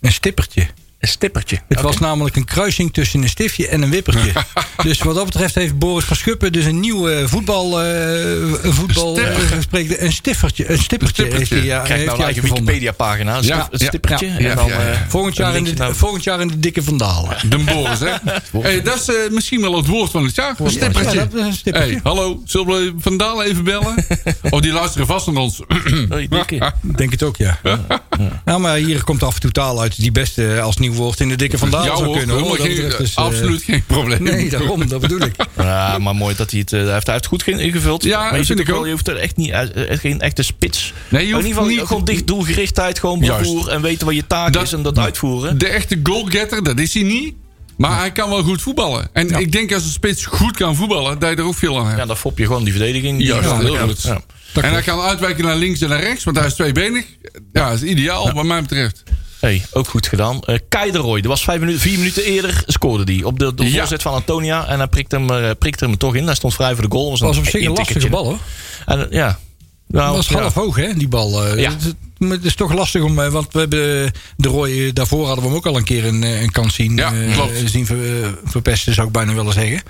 [0.00, 0.68] Een stippertje.
[1.00, 1.58] Een stippertje.
[1.68, 4.32] Het was namelijk een kruising tussen een stiftje en een wippertje.
[4.82, 8.30] dus wat dat betreft heeft Boris van Schuppen dus een nieuw eh, voetbal, eh,
[8.62, 11.38] een voetbal eh, gesprek- een stiffertje, een stippertje, Een stippertje.
[11.38, 12.42] heeft hij, ja, Krijg heeft nou een eigen.
[12.42, 13.38] Wikipedia-pagina.
[13.40, 14.26] Ja, een ja, stippertje.
[14.26, 14.76] ja, en dan, eh,
[15.08, 17.36] Volgend jaar, een in de, volgend jaar in de dikke vandalen.
[17.48, 18.12] De Boris, hè?
[18.60, 20.54] hey, dat is eh, misschien wel het woord van het jaar.
[20.58, 21.18] Een stippertje.
[21.18, 21.92] Ja, dat is een stippertje.
[21.92, 23.94] Hey, hallo, zullen we Van Dalen even bellen?
[24.50, 25.60] oh, die luisteren vast naar ons.
[26.16, 26.30] Ik
[26.96, 27.58] Denk het ook, ja.
[28.44, 28.58] ja.
[28.58, 31.28] maar hier komt af en toe taal uit die best eh, als nieuw woord in
[31.28, 32.38] de dikke vandalen Ja, zou hoor, kunnen.
[32.38, 32.56] Hoor.
[32.56, 34.22] Geen- dus, eh, absoluut geen probleem.
[34.22, 35.34] Nee, daarom, dat bedoel ik.
[35.56, 36.72] Ja, maar mooi dat hij het.
[36.72, 38.02] eh, hij heeft hij heeft het goed ge- ingevuld.
[38.04, 39.50] Ja, maar je, vind ik ook wel, je hoeft er echt niet.
[39.50, 40.92] eh, echt geen echte spits.
[41.08, 44.14] Nee, je in hoeft ieder geval niet- gewoon dicht doelgerichtheid, gewoon bravoer en weten wat
[44.14, 45.58] je taak Dat- is en dat uitvoeren.
[45.58, 47.34] De echte goalgetter, dat is hij niet.
[47.76, 49.08] Maar hij kan wel goed voetballen.
[49.12, 51.86] En ik denk als een spits goed kan voetballen, dat je er ook veel aan
[51.86, 51.98] hebt.
[51.98, 53.18] Ja, dan fop je gewoon die verdediging.
[53.18, 54.02] Die Juist, heel goed.
[54.02, 54.20] Ja.
[54.62, 57.04] en hij kan uitwijken naar links en naar rechts, want hij is tweebenig.
[57.52, 59.02] Ja, dat is ideaal wat mij betreft.
[59.46, 60.40] Hey, ook goed gedaan.
[60.42, 63.54] Eh Kai de Roy, dat was vijf minuten, vier minuten eerder scoorde die op de,
[63.54, 63.78] de Ja.
[63.78, 64.66] voorzet van Antonia.
[64.66, 66.24] En hij prikte hem, eh, prikte hem toch in.
[66.26, 67.10] Hij stond vrij voor de goal.
[67.10, 68.38] Dat was op zich een lastige bal hoor.
[68.86, 69.38] En, eh, ja.
[69.88, 70.40] Nou, Dat was ja.
[70.40, 71.44] half hoog hè, die bal.
[71.46, 71.58] eh.
[71.60, 71.70] Ja.
[71.70, 71.94] Het,
[72.30, 75.48] het is toch lastig om, eh, want we hebben de Roy, eh, daarvoor hadden we
[75.50, 77.52] hem ook al een keer een, eh, een kans zien, Ja, eh, klopt.
[77.64, 79.82] zien ver- eh, verpesten, zou ik bijna willen zeggen.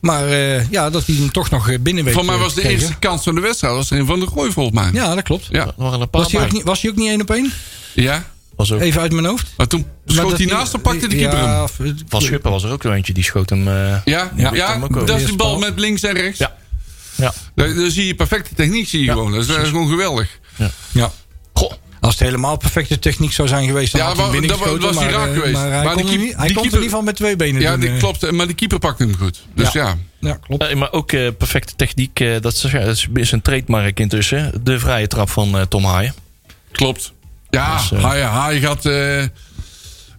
[0.00, 2.54] Maar eh, ja, dat hij hem toch nog eh, binnen weet Voor mij eh, was
[2.54, 4.90] de eerste kans van de wedstrijd was er een van de Gooi volgens mij.
[4.92, 5.46] Ja, dat klopt.
[5.50, 5.72] Ja.
[6.10, 7.52] Was hij, ook niet, was hij ook niet één op één?
[7.94, 8.24] ja.
[8.56, 9.52] Was ook, Even uit mijn hoofd.
[9.56, 11.96] Maar toen Maar schoot dat hij die- naast en pakte de keeper ja, hem.
[12.08, 13.12] van Schuppen was er ook zo eentje.
[13.12, 13.68] Die schoot hem.
[13.68, 16.38] eh, Ja, Ja, ja, dat is die bal met links en rechts.
[16.38, 16.56] Ja.
[17.14, 17.32] Ja.
[17.54, 19.32] Daar, daar zie je perfecte techniek zie je gewoon.
[19.32, 20.38] Dat is, dat is gewoon geweldig.
[20.92, 21.10] Ja.
[21.52, 21.72] Goh.
[22.00, 24.92] Als het helemaal perfecte techniek zou zijn geweest, dan Ja, had hij dat was hij
[24.94, 25.52] maar, raak eh, geweest.
[25.52, 27.16] Maar hij Maar kon, er keep- hij die kon het keeper- in ieder geval met
[27.16, 27.80] twee benen Ja, doen.
[27.80, 27.98] dat eh.
[27.98, 28.30] klopt.
[28.30, 29.44] Maar de keeper pakt hem goed.
[29.54, 29.96] Dus ja.
[30.20, 30.62] Ja, klopt.
[30.62, 32.20] Eh, maar ook eh, perfecte techniek.
[32.20, 34.60] eh, dat, is, ja, dat is- een trademark intussen.
[34.64, 36.14] De vrije trap van eh, Tom Haaien.
[36.72, 37.12] Klopt.
[37.50, 38.84] Ja, Dus, eh, hij, hij gaat...
[38.84, 39.24] eh,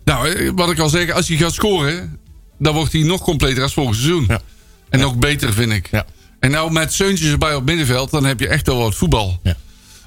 [0.03, 1.11] nou, eh, wat ik al zeg.
[1.11, 2.19] Als hij gaat scoren...
[2.59, 4.25] dan wordt hij nog completer als vorig seizoen.
[4.27, 4.41] Ja.
[4.89, 5.87] En ook beter, vind ik.
[5.91, 6.05] Ja.
[6.39, 8.11] En nou met Seuntjes erbij op middenveld...
[8.11, 9.39] dan heb je echt wel wat voetbal.
[9.43, 9.55] Ja.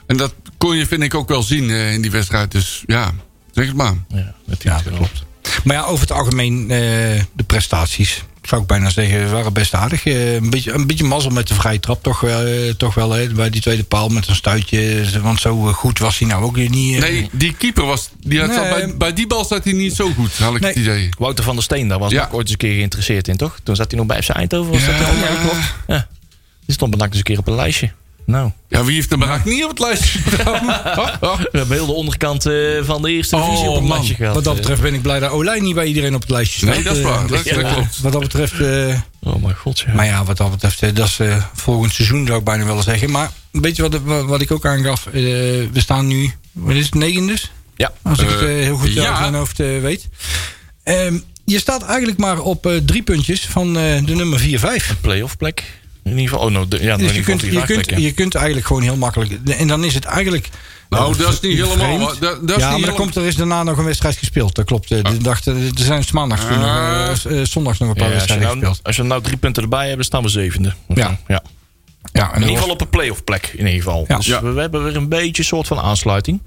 [0.07, 2.51] En dat kon je, vind ik, ook wel zien in die wedstrijd.
[2.51, 3.13] Dus ja,
[3.53, 3.95] zeg het maar.
[4.09, 5.25] Ja, dat klopt.
[5.65, 10.05] Maar ja, over het algemeen, de prestaties, zou ik bijna zeggen, waren best aardig.
[10.07, 13.11] Eh, een, beetje, een beetje mazzel met de vrije trap, toch, wel, eh, toch wel.
[13.13, 15.05] Hè, bij die tweede paal met een stuitje.
[15.23, 16.95] Want zo eh, goed was hij nou ook weer niet.
[16.95, 17.01] eh.
[17.01, 18.11] Nee, die keeper was...
[18.21, 18.59] Die had, Nee.
[18.87, 20.71] bij, bij die bal zat hij niet zo goed, had ik Nee.
[20.73, 21.09] het idee.
[21.19, 22.21] Wouter van der Steen, daar was Ja.
[22.23, 23.59] ik ook ooit eens een keer geïnteresseerd in, toch?
[23.63, 24.73] Toen zat hij nog bij FC Eindhoven.
[24.73, 25.75] Was Ja, dat ja, klopt.
[25.87, 26.07] Ja.
[26.67, 27.91] Die stond NAC eens een keer op een lijstje.
[28.31, 30.67] Nou, Ja, wie heeft de Barak niet op het lijstje gedaan?
[31.21, 33.91] we hebben heel de onderkant eh, van de eerste Oh, divisie op een man.
[33.93, 34.35] lijstje gehad.
[34.35, 36.59] Wat dat Eh, betreft ben ik blij dat Olij niet bij iedereen op het lijstje
[36.59, 36.75] staat.
[36.75, 37.27] Nee, dat is Eh, waar.
[37.27, 37.55] Dat, ja.
[37.63, 38.01] dat klopt.
[38.01, 39.93] Wat dat betreft, eh, Oh mijn god, ja.
[39.95, 42.83] maar ja, wat dat betreft, eh, dat is eh, volgend seizoen zou ik bijna willen
[42.83, 43.11] zeggen.
[43.11, 45.07] Maar weet je wat, wat, wat ik ook aangaf?
[45.07, 47.51] Eh, we staan nu, wat is het, negen dus?
[47.77, 47.93] Ja.
[48.03, 49.11] Als ik het Eh, eh, heel goed ja.
[49.11, 50.09] uit mijn hoofd eh, weet.
[50.83, 55.01] Ehm, je staat eigenlijk maar op eh, drie puntjes van eh, de nummer 4-5.
[55.01, 55.80] Playoff plek.
[56.05, 58.67] In ieder geval, oh no, de, ja, Dus je kunt, je, kunt, je kunt eigenlijk
[58.67, 59.33] gewoon heel makkelijk.
[59.59, 60.49] En dan is het eigenlijk.
[60.89, 61.99] Nou, eh, dat is niet helemaal...
[61.99, 64.17] Dat, dat is ja, niet maar dan helemaal- komt er is daarna nog een wedstrijd
[64.17, 64.55] gespeeld.
[64.55, 64.91] Dat klopt.
[64.91, 67.11] eh, De dag, er zijn maandags toen nog, Ah.
[67.25, 68.81] eh, eh, zondags nog een paar Ja, wedstrijden nou, gespeeld.
[68.87, 70.75] als je nou drie punten erbij hebt, dan staan we zevende.
[70.95, 71.19] Ja.
[71.27, 71.43] ja.
[72.13, 73.47] Ja, In ieder geval op een playoff plek.
[73.57, 74.05] In ieder geval.
[74.09, 74.17] Ja.
[74.17, 74.43] Dus Ja.
[74.43, 76.43] we, we hebben weer een beetje een soort van aansluiting.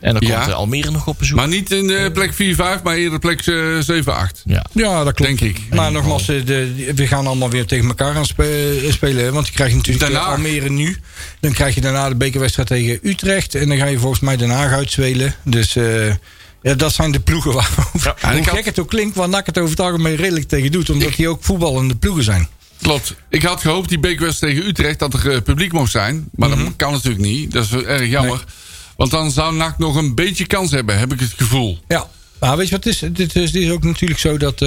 [0.00, 0.34] En dan Ja.
[0.36, 1.36] komt eh, Almere nog op bezoek.
[1.36, 4.42] Maar niet in de plek 4-5, maar eerder plek eh, 7-8.
[4.44, 4.64] ja.
[4.72, 5.38] Ja, dat klopt.
[5.38, 5.60] Denk ik.
[5.74, 9.32] Maar nogmaals, eh, de, we gaan allemaal weer tegen elkaar gaan spe- eh, spelen.
[9.32, 10.26] Want je krijgt natuurlijk eh.
[10.28, 10.96] Almere nu.
[11.40, 13.54] Dan krijg je daarna de bekerwedstrijd tegen Utrecht.
[13.54, 15.34] En dan ga je volgens mij Den Haag uitspelen.
[15.44, 16.06] Dus eh,
[16.62, 17.70] ja, dat zijn de ploegen waar...
[17.74, 17.90] en
[18.30, 20.72] hoe ik had- gek het ook klinkt, waar NAC het over het algemeen redelijk tegen
[20.72, 20.90] doet.
[20.90, 22.48] Omdat die ook voetballende ploegen zijn.
[22.82, 23.14] Klopt.
[23.30, 26.28] Ik had gehoopt die bekerwedstrijd tegen Utrecht dat er eh, publiek mocht zijn.
[26.34, 27.52] Maar dat kan natuurlijk niet.
[27.52, 28.44] Dat is wel erg jammer.
[28.98, 31.78] Want dan zou NAC nog een beetje kans hebben, heb ik het gevoel.
[31.88, 32.08] Ja.
[32.40, 33.10] Maar weet je wat het is?
[33.12, 34.58] Dit is, ook natuurlijk zo dat eh,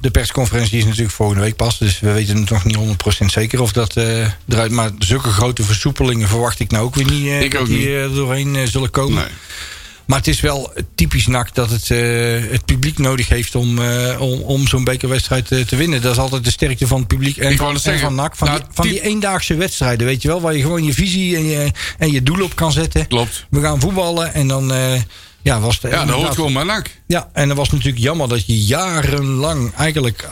[0.00, 1.78] de persconferentie is natuurlijk volgende week pas.
[1.78, 2.76] Dus we weten nog niet
[3.22, 4.70] 100% zeker of dat eh, eruit...
[4.70, 8.10] Maar zulke grote versoepelingen verwacht ik nou ook weer niet eh, Ik ook die niet.
[8.10, 9.14] eh, doorheen zullen komen.
[9.14, 9.32] Nee.
[10.10, 11.98] Maar het is wel typisch NAC dat het, eh,
[12.50, 16.02] het publiek nodig heeft om, eh, om, om zo'n bekerwedstrijd eh, te winnen.
[16.02, 18.36] Dat is altijd de sterkte van het publiek en, Ik van, en van NAC.
[18.36, 20.40] Van, nou, die, van die eendaagse wedstrijden, weet je wel.
[20.40, 23.06] Waar je gewoon je visie en je, en je doel op kan zetten.
[23.06, 23.46] Klopt.
[23.50, 24.72] We gaan voetballen en dan
[25.42, 27.00] ja, was het Ja, dat hoort gewoon bij NAC.
[27.06, 30.28] ja, en dat was natuurlijk jammer dat je jarenlang eigenlijk...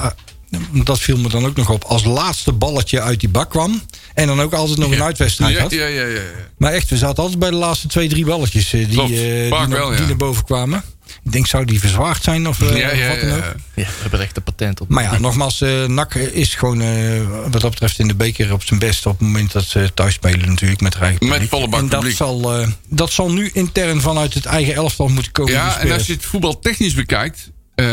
[0.84, 1.84] dat viel me dan ook nog op.
[1.84, 3.82] Als laatste balletje uit die bak kwam.
[4.14, 5.70] En dan ook altijd nog een uitwedstrijd Ja, had.
[5.72, 6.20] ja, ja, ja.
[6.58, 8.72] Maar echt, we zaten altijd bij de laatste twee, drie balletjes.
[8.72, 9.10] eh, die, Klopt.
[9.10, 10.06] eh, die, naar, wel, die ja.
[10.06, 10.82] naar boven kwamen.
[11.24, 13.42] Ik denk, zou die verzwaard zijn of, eh, Ja, ja, of wat dan ja, ook?
[13.74, 13.82] ja.
[13.84, 14.88] We hebben echt een patent op.
[14.88, 18.64] Maar ja, nogmaals, eh NAC is gewoon eh, wat dat betreft in de beker op
[18.64, 19.06] zijn best...
[19.06, 21.98] op het moment dat ze thuis spelen natuurlijk met eigen Met volle bak En dat
[22.00, 22.16] publiek.
[22.16, 25.52] zal, eh, dat zal nu intern vanuit het eigen elftal moeten komen.
[25.52, 27.86] Ja, en als je het voetbal technisch bekijkt, eh,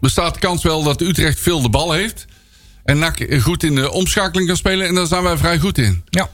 [0.00, 2.24] bestaat de kans wel dat Utrecht veel de bal heeft.
[2.84, 4.86] En NAC goed in de omschakeling kan spelen.
[4.86, 6.02] En daar zijn wij vrij goed in.
[6.10, 6.30] Ja.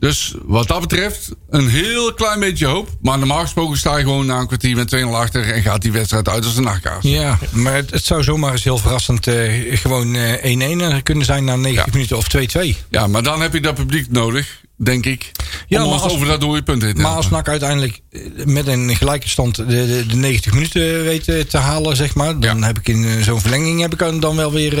[0.00, 2.88] Dus wat dat betreft, een heel klein beetje hoop.
[3.00, 5.52] Maar normaal gesproken sta je gewoon na een kwartier met 2-0 achter.
[5.52, 7.04] En gaat die wedstrijd uit als een nachtkaars.
[7.04, 11.44] Ja, maar het, het zou zomaar eens heel verrassend eh, gewoon eh, 1-1 kunnen zijn
[11.44, 11.92] na 90 Ja.
[11.92, 12.86] minuten of 2-2.
[12.90, 15.32] Ja, maar dan heb je dat publiek nodig, denk ik.
[15.68, 18.66] Ja, om maar als- over dat dode punt heen Maar als NAC uiteindelijk eh, met
[18.66, 22.58] een gelijke stand de, de, de 90 minuten weet eh, te halen, zeg maar, dan
[22.58, 22.66] Ja.
[22.66, 24.78] heb ik in eh, zo'n verlenging heb ik dan wel weer.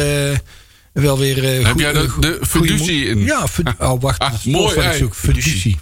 [0.92, 2.38] wel weer eh, Heb jij de- de
[3.08, 3.18] in?
[3.18, 3.46] Ja,
[3.78, 4.18] oh, wacht.
[4.18, 4.74] Ah, mooi,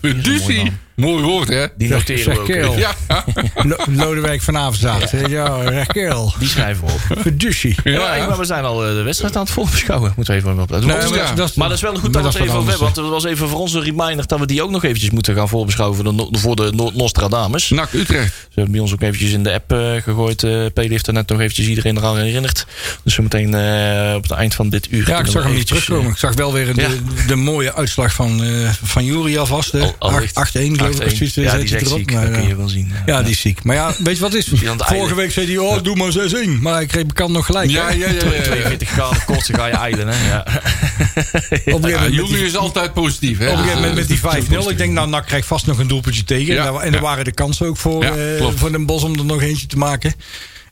[0.00, 1.66] ik Mooi woord, hè?
[1.76, 2.76] Die noteren zeg we ook.
[2.76, 2.94] Ja,
[3.68, 5.11] Lo- Lodewijk van Avenzaat.
[5.11, 6.33] Ja, ja Raquel.
[6.38, 7.18] Die schrijven we op.
[7.20, 7.74] Fiducie.
[7.85, 10.12] Ja, maar we zijn al eh, de wedstrijd aan het voorbeschouwen.
[10.16, 10.70] Moeten we even op.
[10.70, 11.33] Nee, Maar- ja.
[11.35, 12.78] dat is- Maar dat is wel goed dat we het even over hebben.
[12.85, 15.35] Want het was even voor ons een reminder dat we die ook nog eventjes moeten
[15.35, 17.66] gaan voorbeschouwen voor de, voor de no- Nostradamus.
[17.66, 18.35] Ze NAC Utrecht.
[18.54, 20.42] hebben bij ons ook eventjes in de app eh, gegooid.
[20.42, 22.66] eh Peli heeft er net nog eventjes iedereen eraan herinnerd.
[23.04, 25.09] Dus we meteen eh, op het eind van dit uur.
[25.09, 26.11] Ja, ik zag hem niet terugkomen.
[26.11, 26.88] Ik zag wel weer de, Ja.
[27.26, 29.72] de mooie uitslag van, eh van Jury alvast.
[29.72, 29.80] hè.
[29.80, 30.92] Al- al Acht- ligt- 8-1 geloof ik.
[31.03, 31.05] 8-1.
[31.05, 31.99] of zoiets, Ja, die is echt erop.
[31.99, 32.12] ziek.
[32.12, 32.92] Maar, Dat kun eh, je wel zien.
[33.07, 33.62] Ja, die is ziek.
[33.64, 34.53] Maar ja, weet je wat is?
[34.77, 36.61] Vorige week zei hij, oh, doe maar 6-1.
[36.61, 37.70] Maar hij kreeg bekend nog gelijk.
[37.70, 38.12] Ja, ja, ja.
[38.25, 38.42] ja, ja.
[38.42, 40.09] 42 graden kortste ga je eilen.
[40.09, 40.29] Hè?
[40.29, 40.44] Ja.
[42.11, 43.44] Die- is altijd positief, hè?
[43.47, 44.70] op een gegeven moment met die Dus, 5-0.
[44.70, 46.57] Ik denk, nou, NAC krijgt vast nog een doelpuntje tegen.
[46.59, 47.01] En daar, ja.
[47.01, 50.14] waren de kansen ook voor, eh, voor Den Bos om er nog eentje te maken.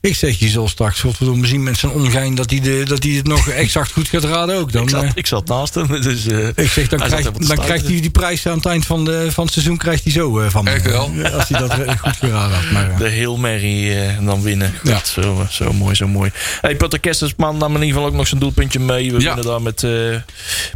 [0.02, 3.12] Ik zeg, je zal straks godverdomme zien met zijn ongein dat hij, de, dat hij
[3.12, 4.72] het nog exact goed gaat raden ook.
[4.72, 5.86] Dan, Ik, zat, eh, ik zat naast hem.
[6.00, 9.04] Dus, eh, ik zeg, dan, hij dan krijgt hij die prijs aan het eind van,
[9.04, 10.70] de, van het seizoen krijgt hij zo eh, van me.
[10.70, 11.10] Echt wel?
[11.32, 12.70] Als hij dat goed geraden had.
[12.70, 14.74] Maar, De eh, en dan winnen.
[14.82, 14.90] Ja.
[14.92, 16.30] Dat, zo, zo mooi, zo mooi.
[16.60, 19.12] Hey, Peter Kestersman nam in ieder geval ook nog zijn doelpuntje mee.
[19.12, 19.26] We Ja.
[19.34, 19.90] winnen daar met, eh,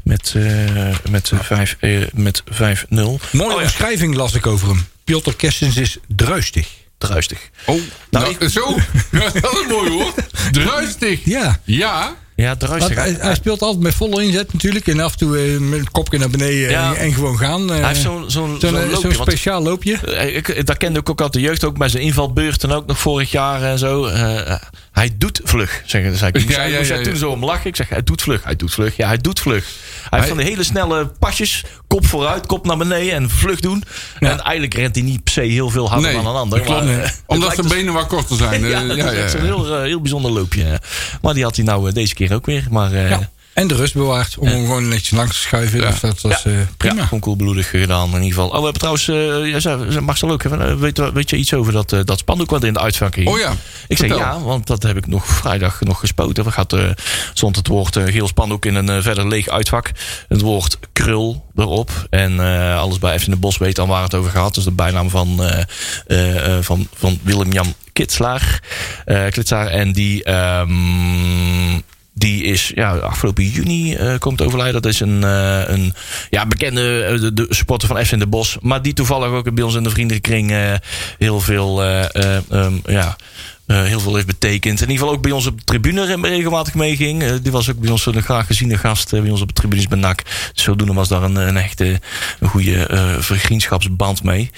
[0.02, 1.76] met, eh, met, vijf,
[2.12, 3.20] met 5-0.
[3.32, 4.86] Mooie Oh ja, omschrijving las ik over hem.
[5.04, 6.68] Piotr Kessens is druistig.
[6.98, 7.50] Druistig.
[7.66, 7.80] Oh,
[8.10, 8.74] Nou, nou, zo.
[9.12, 10.14] dat is een mooi woord.
[10.52, 11.24] Druistig.
[11.24, 11.60] Ja.
[11.64, 12.14] Ja.
[12.36, 12.94] Ja, druistig.
[12.96, 14.86] hij, hij speelt altijd met volle inzet natuurlijk.
[14.86, 16.94] En af en toe eh, met het kopje naar beneden Ja.
[16.94, 17.70] en, en gewoon gaan.
[17.72, 17.78] eh.
[17.78, 19.00] Hij heeft zo'n zo'n Zo'n zo'n eh, loopje.
[19.00, 19.92] zo'n want- speciaal loopje.
[20.32, 23.30] Ik, dat kende ik ook uit de jeugd, ook bij zijn invalbeurten ook nog vorig
[23.30, 24.04] jaar en zo.
[24.06, 24.54] Eh,
[24.96, 26.34] hij doet vlug, zeggen zei ik.
[26.44, 27.66] Moest Ja, hij- ja, moest ja, toen zo om lachen.
[27.66, 28.96] Ik zeg, hij doet vlug, hij doet vlug.
[28.96, 29.64] Ja, hij doet vlug.
[30.10, 33.82] Hij heeft van die hele snelle pasjes, kop vooruit, kop naar beneden en vlug doen.
[34.20, 36.58] En eigenlijk rent hij niet per se heel veel harder Nee, dan een ander.
[36.68, 38.62] maar, eh, Omdat zijn dus- benen wat korter zijn.
[38.64, 40.80] eh, Ja, dat is echt zo'n heel, eh, heel bijzonder loopje.
[41.22, 42.64] Maar die had hij nou deze keer ook weer.
[42.70, 42.90] Maar.
[43.56, 45.80] En de rust bewaard om hem gewoon netjes langs te schuiven.
[45.80, 45.90] Ja.
[45.90, 47.02] Dus dat was eh, prima.
[47.02, 48.46] Gewoon koelbloedig gedaan in ieder geval.
[48.46, 51.54] Oh, we hebben trouwens, eh ja, zei- zei Marcel ook, even, weet, weet je iets
[51.54, 53.28] over dat, eh, dat spandoek wat in de uitvak ging?
[53.28, 53.50] Oh ja,
[53.88, 54.18] Ik zeg vertel.
[54.18, 56.44] ja, want dat heb ik nog vrijdag nog gespoten.
[56.44, 56.76] We gaat,
[57.34, 59.90] stond het woord geel spandoek in een verder leeg uitvak.
[60.28, 61.90] Het woord krul erop.
[62.10, 62.38] En
[62.76, 64.54] alles bij FC de Bos weet dan waar het over gaat.
[64.54, 65.40] Dus de bijnaam van,
[66.60, 68.60] van, van Willem-Jan Kitslaar.
[69.30, 69.66] Klitsaar.
[69.66, 70.24] En die...
[70.24, 71.80] ehm,
[72.18, 74.82] die is ja, afgelopen juni eh, komt overlijden.
[74.82, 75.94] Dat is een, eh, een
[76.30, 77.02] ja, bekende
[77.36, 78.56] eh, supporter van FC in de Bos.
[78.60, 80.52] Maar die toevallig ook bij ons in de vriendenkring
[81.18, 83.16] heel veel eh, eh, ehm, ja,
[83.66, 84.80] eh, heel veel heeft betekend.
[84.80, 87.22] In ieder geval ook bij ons op de tribune regelmatig meeging.
[87.22, 89.54] Eh, die was ook bij ons een graag geziene gast eh, bij ons op de
[89.54, 90.22] tribunes bij NAC.
[90.54, 92.00] Dus zodoende was daar een, een echte
[92.40, 94.50] een goede eh, vriendschapsband mee.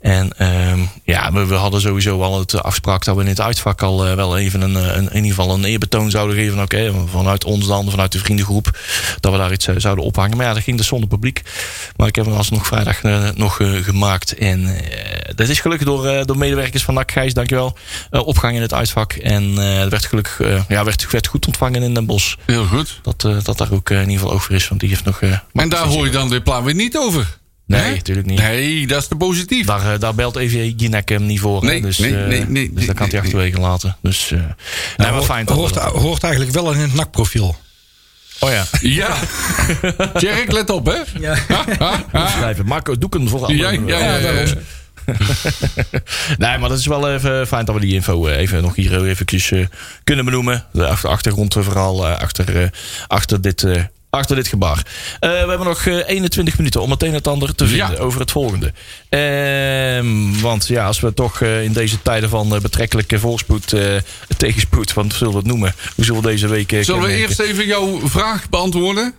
[0.00, 3.82] En ehm, ja, we, we hadden sowieso al het afspraak dat we in het uitvak
[3.82, 6.62] al eh, wel even een, een, in ieder geval een eerbetoon zouden geven.
[6.62, 8.78] Oké, vanuit ons dan, vanuit de vriendengroep,
[9.20, 10.36] dat we daar iets eh, zouden ophangen.
[10.36, 11.42] Maar ja, dat ging dus zonder publiek.
[11.96, 14.34] Maar ik heb hem alsnog vrijdag eh, nog eh, gemaakt.
[14.34, 17.76] En eh, dat is gelukkig door, eh, door medewerkers van NAC Gijs, dankjewel.
[18.10, 19.12] eh in het uitvak.
[19.12, 22.34] En eh het werd gelukkig eh, ja, werd, werd goed ontvangen in Den Bosch.
[22.46, 22.98] Heel goed.
[23.02, 24.68] Dat, eh, dat daar ook eh, in ieder geval over is.
[24.68, 25.20] Want die heeft nog...
[25.22, 27.38] eh, En daar hoor je dan dit plan weer niet over.
[27.66, 28.38] Nee, natuurlijk niet.
[28.38, 29.66] Nee, dat is te positief.
[29.66, 31.64] Daar, eh, daar belt even Jinek hem niet voor.
[31.64, 33.96] Nee, dus, nee, eh, nee, nee, dus nee, dat kan hij nee, achterwege laten.
[34.02, 34.38] Dus, eh
[34.96, 35.44] nee, maar fijn.
[35.44, 37.56] dat we hoort, dat- hoort eigenlijk wel in het NAC-profiel.
[38.40, 38.64] Oh ja.
[38.80, 39.16] Ja.
[40.20, 40.96] Tjerk, let op, hè?
[41.20, 41.36] Ja.
[42.28, 42.66] Schrijven.
[42.66, 44.44] Marco Doeken voor ja, ja, ja, ja.
[46.38, 49.04] Nee, maar dat is wel even fijn dat we die info eh, even nog hier
[49.04, 49.66] eventjes eh,
[50.04, 50.64] kunnen benoemen.
[50.72, 52.68] De achter- achtergrondverhaal eh, achter, eh,
[53.06, 53.66] achter dit...
[54.10, 54.82] Achter dit gebaar.
[55.20, 57.96] We hebben nog eh, 21 minuten om meteen het ander te vinden Ja.
[57.98, 58.72] over het volgende.
[59.08, 63.74] Ehm, want ja, als we toch in deze tijden van betrekkelijke voorspoed,
[64.36, 66.76] tegenspoed, want zullen we het noemen, hoe zullen we deze week.
[66.80, 69.14] Zullen we eerst even jouw vraag beantwoorden?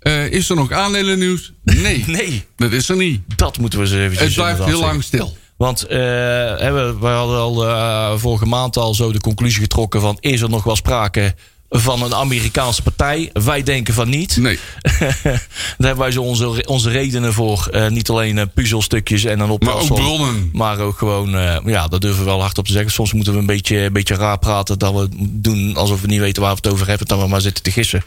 [0.00, 1.52] Eh, is er nog aandelennieuws?
[1.62, 2.04] Nee.
[2.16, 3.20] Nee, Dat is er niet.
[3.36, 5.36] dat moeten we eens even Het blijft heel lang stil.
[5.56, 10.16] Want eh, we hadden al eh, vorige maand al zo de conclusie getrokken van...
[10.20, 11.34] is er nog wel sprake
[11.70, 13.30] van een Amerikaanse partij?
[13.32, 14.36] Wij denken van niet.
[14.36, 14.58] Nee.
[15.22, 15.42] Daar
[15.78, 17.68] hebben wij zo onze, onze redenen voor.
[17.70, 19.90] Eh, niet alleen eh, puzzelstukjes en een Maar optelsom.
[19.90, 20.50] ook bronnen.
[20.52, 22.92] Maar ook gewoon, eh, ja, dat durven we wel hardop te zeggen.
[22.92, 24.78] Soms moeten we een beetje, een beetje raar praten.
[24.78, 27.06] Dat we doen alsof we niet weten waar we het over hebben.
[27.06, 28.04] Dat we maar zitten te gissen.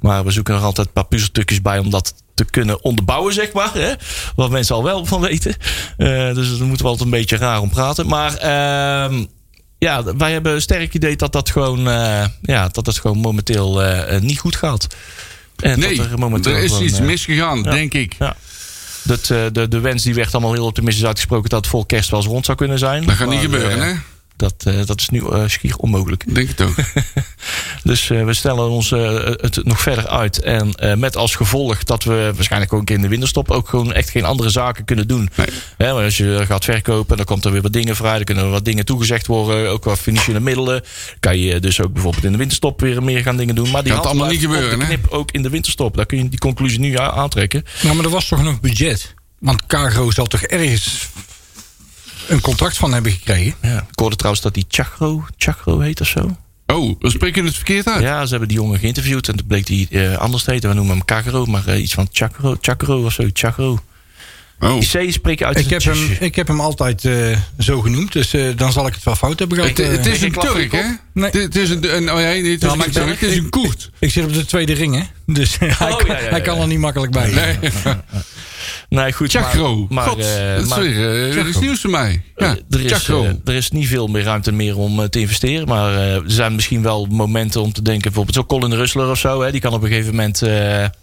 [0.00, 3.52] Maar we zoeken er altijd een paar puzzelstukjes bij om dat te kunnen onderbouwen, zeg
[3.52, 3.74] maar.
[3.74, 3.92] Hè?
[4.36, 5.56] Wat mensen al wel van weten.
[6.34, 8.06] Dus daar moeten we altijd een beetje raar om praten.
[8.06, 9.24] Maar ehm,
[9.78, 13.82] ja, wij hebben een sterk idee dat dat gewoon, eh, ja, dat het gewoon momenteel
[13.82, 14.86] eh, eh, niet goed gaat.
[15.56, 17.70] En Nee, dat er, momenteel er is gewoon, iets misgegaan, ja.
[17.70, 18.14] denk ik.
[18.18, 18.36] ja.
[19.02, 22.20] Dat, de, de wens die werd allemaal heel optimistisch uitgesproken dat het voor kerst wel
[22.20, 23.04] eens rond zou kunnen zijn.
[23.04, 23.94] Dat gaat niet gebeuren, hè?
[24.36, 26.34] Dat, eh, dat is nu eh, schier onmogelijk.
[26.34, 26.74] Denk het ook.
[27.82, 30.42] Dus eh, we stellen ons het nog verder uit.
[30.42, 34.10] En eh, met als gevolg dat we waarschijnlijk ook in de winterstop ook gewoon echt
[34.10, 35.30] geen andere zaken kunnen doen.
[35.34, 35.46] Nee.
[35.78, 38.14] Maar als je gaat verkopen, dan komt er weer wat dingen vrij.
[38.14, 39.70] Dan kunnen er wat dingen toegezegd worden.
[39.70, 40.82] Ook wat financiële middelen.
[41.20, 43.70] Kan je dus ook bijvoorbeeld in de winterstop weer meer gaan dingen doen.
[43.70, 45.96] Maar die Gaat allemaal niet gebeuren, de knip ook in de winterstop.
[45.96, 47.64] Daar kun je die conclusie nu aantrekken.
[47.82, 49.14] Nou, maar er was toch nog budget?
[49.38, 51.08] Want Cargo zal toch ergens
[52.28, 53.54] een contract van hebben gekregen?
[53.62, 53.76] Ja.
[53.90, 56.36] Ik hoorde trouwens dat die Chagro, Chagro heet of zo.
[56.66, 58.02] Oh, we spreken het verkeerd uit.
[58.02, 60.68] Ja, ze hebben die jongen geïnterviewd en toen bleek die eh, anders te heten.
[60.68, 63.78] We noemen hem Kagro, maar eh, iets van Chakro, Chakro of zo, Chagro.
[64.60, 64.80] Oh.
[64.80, 68.12] Die C spreek je uit Ik heb, hem, ik heb hem altijd eh, zo genoemd,
[68.12, 69.76] dus eh, dan zal ik het wel fout hebben gehad.
[69.76, 70.82] Het, is een Turk, hè?
[71.12, 71.30] Nee.
[71.30, 73.48] Het, het is een, een, oh ja, nee, het is ben- Turk, het is een
[73.48, 73.90] Koert.
[73.98, 75.02] ik zit op de tweede ring, hè?
[75.34, 76.62] Dus hij, ja, kan, ja, ja, hij kan ja.
[76.62, 77.32] er niet makkelijk bij.
[78.88, 79.30] Nee, goed.
[79.30, 79.86] Chakro.
[79.90, 82.22] Maar, God, eh, maar- weer eh, is nieuws voor mij.
[82.36, 83.26] Ja, Eh, er, is, Chakro.
[83.44, 85.68] er is niet veel meer ruimte meer om te investeren.
[85.68, 88.02] Maar er zijn misschien wel momenten om te denken.
[88.02, 89.42] Bijvoorbeeld zo Colin Russler of zo.
[89.42, 90.42] Hè, die kan op een gegeven moment...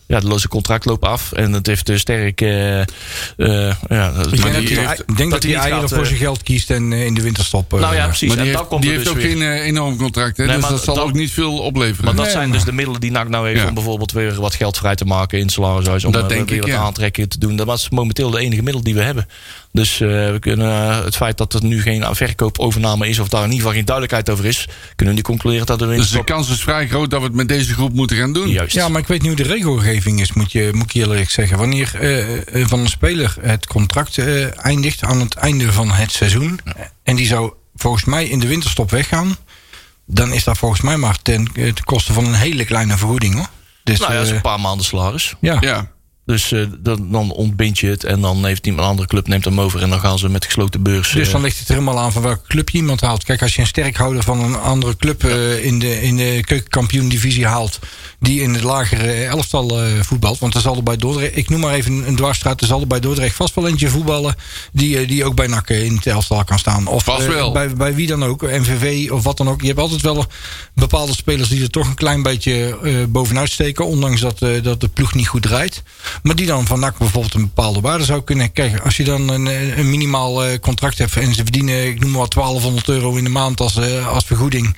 [0.08, 1.32] ja, de loze contract loopt af.
[1.32, 2.42] En dat heeft eh, sterk...
[2.42, 2.86] eh, eh,
[3.38, 5.94] ja, Ik denk, die dat, heeft- hij, ik denk dat, hij hij niet eieren gaat,
[5.98, 7.74] voor zijn geld kiest en in de winterstop.
[7.74, 8.28] eh, Nou ja, precies.
[8.28, 10.46] Maar die en heeft, komt die heeft dus ook weer- geen enorm contract, hè?
[10.46, 12.06] Nee, dus dat zal ook niet veel opleveren.
[12.06, 13.68] Maar dat Nee, zijn maar- dus de middelen die NAC nou heeft Ja.
[13.68, 16.06] om bijvoorbeeld weer wat geld vrij te maken in het salarishuis.
[16.06, 16.78] Om Dat denk weer ik, wat ja.
[16.78, 17.56] aantrekken te doen.
[17.56, 19.28] Dat was momenteel de enige middel die we hebben.
[19.73, 23.43] Dus eh, we kunnen eh, het feit dat er nu geen verkoopovername is, of daar
[23.43, 26.23] in ieder geval geen duidelijkheid over is, kunnen we nu concluderen dat we Dus de
[26.23, 28.49] kans is vrij groot dat we het met deze groep moeten gaan doen.
[28.49, 28.75] Juist.
[28.75, 31.57] Ja, maar ik weet niet hoe de regelgeving is, moet, je, moet ik eerlijk zeggen.
[31.57, 31.95] Wanneer
[32.53, 36.59] eh, van een speler het contract eh, eindigt aan het einde van het seizoen...
[37.03, 39.38] en die zou volgens mij in de winterstop weggaan...
[40.05, 43.49] dan is dat volgens mij maar ten, ten koste van een hele kleine vergoeding, hoor.
[43.83, 45.33] Dus, nou ja, dat is een paar maanden salaris.
[45.39, 45.57] ja.
[45.62, 45.91] Ja.
[46.25, 49.45] Dus eh, dan, dan ontbind je het en dan heeft iemand een andere club neemt
[49.45, 51.12] hem over en dan gaan ze met gesloten beurs.
[51.12, 53.23] Dus eh, dan ligt het er helemaal aan van welke club je iemand haalt.
[53.23, 57.45] Kijk, als je een sterkhouder van een andere club eh, in de, in de keukenkampioen-divisie
[57.45, 57.79] haalt.
[58.19, 60.39] die in het lagere elftal voetbalt.
[60.39, 62.62] Want er zal er bij Dordrecht, ik noem maar even een dwarsstraat.
[62.62, 64.36] er zal er bij Dordrecht vast wel eentje voetballen.
[64.71, 66.88] die, die ook bij NAC in het elftal kan staan.
[66.88, 67.05] Of
[67.53, 69.62] bij, bij wie dan ook, MVV of wat dan ook.
[69.62, 70.25] Je hebt altijd wel
[70.73, 72.77] bepaalde spelers die er toch een klein beetje
[73.09, 73.86] bovenuit steken.
[73.86, 75.84] ondanks dat, dat de ploeg niet goed draait.
[76.24, 78.82] Maar die dan van NAC bijvoorbeeld een bepaalde waarde zou kunnen krijgen.
[78.82, 82.11] Als je dan een, eh, een minimaal eh, contract hebt en ze verdienen, ik noem
[82.11, 84.76] maar wat, 1200 euro in de maand als, eh, als vergoeding.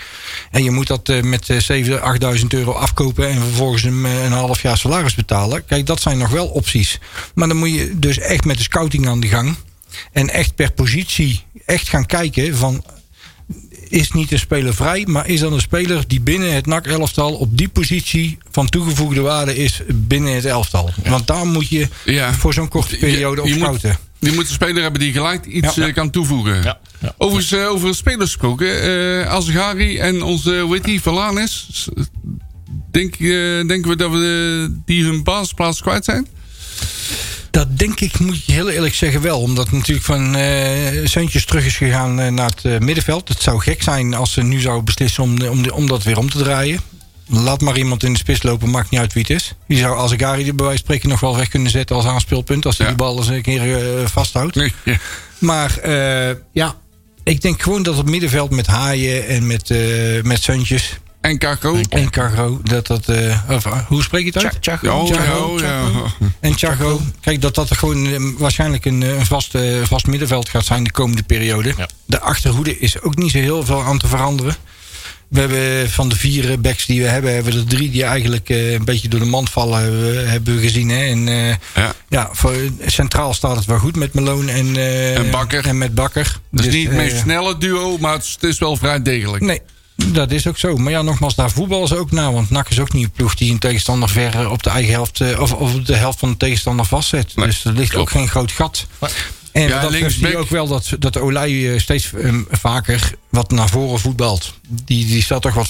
[0.51, 4.61] En je moet dat met eh, 7.000, 8.000 euro afkopen en vervolgens een, een half
[4.61, 5.65] jaar salaris betalen.
[5.65, 6.99] Kijk, dat zijn nog wel opties.
[7.33, 9.55] Maar dan moet je dus echt met de scouting aan de gang.
[10.11, 12.83] En echt per positie echt gaan kijken van
[13.89, 17.57] is niet een speler vrij, maar is dan een speler die binnen het NAC-elftal op
[17.57, 20.89] die positie van toegevoegde waarde is binnen het elftal.
[21.05, 22.33] Want daar moet je Ja.
[22.33, 23.97] voor zo'n korte periode op je, moet, scouten.
[24.19, 25.87] je moet een speler hebben die gelijk iets Ja.
[25.87, 26.63] eh, kan toevoegen.
[26.63, 27.13] Ja, ja.
[27.17, 28.81] Overigens, eh, over spelers gesproken.
[29.21, 31.69] eh Azghari en onze Witty Valanis.
[31.71, 31.89] s-
[32.91, 33.19] Denk, eh,
[33.67, 36.27] denken we dat we eh, die hun basisplaats kwijt zijn?
[37.55, 39.41] Dat denk ik, moet je heel eerlijk zeggen, wel.
[39.41, 43.27] Omdat natuurlijk van eh Seuntjes terug is gegaan eh, naar het eh, middenveld.
[43.27, 46.37] Het zou gek zijn als ze nu zouden beslissen om, om, dat weer om te
[46.37, 46.79] draaien.
[47.27, 49.53] Laat maar iemand in de spits lopen, maakt niet uit wie het is.
[49.67, 52.65] Die zou die bij wijze van spreken nog wel weg kunnen zetten als aanspeelpunt.
[52.65, 52.93] Als hij Ja.
[52.93, 54.55] die bal eens een keer vasthoudt.
[54.55, 54.73] Nee.
[54.83, 54.97] Ja.
[55.37, 55.89] Maar
[56.51, 56.75] ja,
[57.23, 59.73] ik denk gewoon dat het middenveld met Haaien en met,
[60.23, 60.99] met Seuntjes
[61.29, 61.79] En Kako.
[61.89, 63.09] en Cargo, dat dat...
[63.09, 64.61] eh, of, eh, hoe spreek je het uit?
[64.61, 65.83] Tja, Ja, oh, oh, ja.
[66.39, 70.49] En Chago, kijk dat dat er gewoon eh, waarschijnlijk een, een vast, eh, vast middenveld
[70.49, 71.73] gaat zijn de komende periode.
[71.77, 71.87] Ja.
[72.05, 74.55] De achterhoede is ook niet zo heel veel aan te veranderen.
[75.27, 78.49] We hebben van de vier backs die we hebben, hebben we er drie die eigenlijk
[78.49, 80.89] eh, een beetje door de mand vallen, hebben we, hebben we gezien.
[80.89, 81.03] Hè?
[81.05, 81.93] En eh, Ja.
[82.09, 82.53] ja, voor,
[82.85, 85.65] centraal staat het wel goed met Meloon en, eh, En Bakker.
[85.67, 86.39] En met Bakker.
[86.51, 89.01] Dat is Dus, niet het meest snelle duo, maar het is, het is wel vrij
[89.01, 89.43] degelijk.
[89.43, 89.61] Nee,
[89.95, 90.75] dat is ook zo.
[90.77, 92.33] Maar ja, nogmaals, daar voetballen ze ook naar.
[92.33, 94.93] Want NAC is ook niet een ploeg die een tegenstander ver eh, op de eigen
[94.93, 95.21] helft...
[95.21, 97.35] eh, of, of de helft van de tegenstander vastzet.
[97.35, 98.07] Nee, dus er ligt klopt.
[98.07, 98.85] ook geen groot gat.
[99.51, 103.11] En Ja, dat zie je linksback- ook wel dat, dat Olij eh, steeds eh, vaker
[103.29, 104.53] wat naar voren voetbalt.
[104.67, 105.69] Die, die staat toch wat,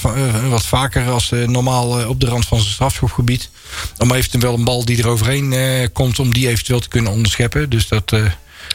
[0.50, 3.50] wat vaker als eh, normaal op de rand van zijn strafschopgebied.
[3.98, 6.20] Om eventueel een bal die er overheen eh, komt...
[6.20, 7.70] om die eventueel te kunnen onderscheppen.
[7.70, 8.26] Dus dat, eh,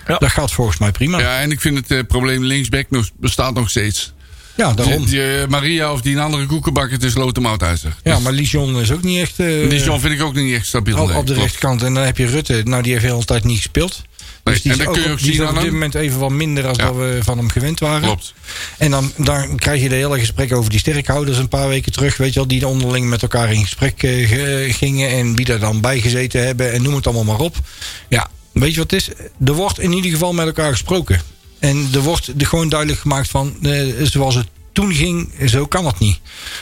[0.07, 0.19] Ja.
[0.19, 1.19] dat gaat volgens mij prima.
[1.19, 4.13] Ja, en ik vind het probleem linksback nog, bestaat nog steeds.
[4.61, 4.97] Daarom.
[4.97, 7.97] Die, die, eh, Maria of die een andere koekenbakker, het is Lotemouthuizer.
[8.03, 9.37] Ja, maar Lijon is ook niet echt...
[9.37, 10.97] Die John vind ik ook niet echt stabiel.
[10.97, 11.41] Nee, op de klopt.
[11.41, 11.83] rechterkant.
[11.83, 12.61] En dan heb je Rutte.
[12.65, 14.03] Nou, die heeft de hele tijd niet gespeeld.
[14.45, 15.73] Nee, Dus die en is dat kun je op- ook die is zien op dit
[15.73, 16.95] moment even wat minder dan Ja.
[16.95, 18.03] we van hem gewend waren.
[18.03, 18.35] Klopt.
[18.79, 22.17] En dan, dan krijg je de hele gesprek over die sterkhouders een paar weken terug.
[22.17, 25.11] Weet je wel, die onderling met elkaar in gesprek eh, ge- gingen.
[25.11, 26.73] En wie daar dan bij gezeten hebben.
[26.73, 27.57] En noem het allemaal maar op.
[28.09, 29.09] Ja, weet je wat het is?
[29.45, 31.21] Er wordt in ieder geval met elkaar gesproken.
[31.61, 33.57] En er wordt er gewoon duidelijk gemaakt van...
[33.63, 36.21] eh, zoals het toen ging, zo kan het niet.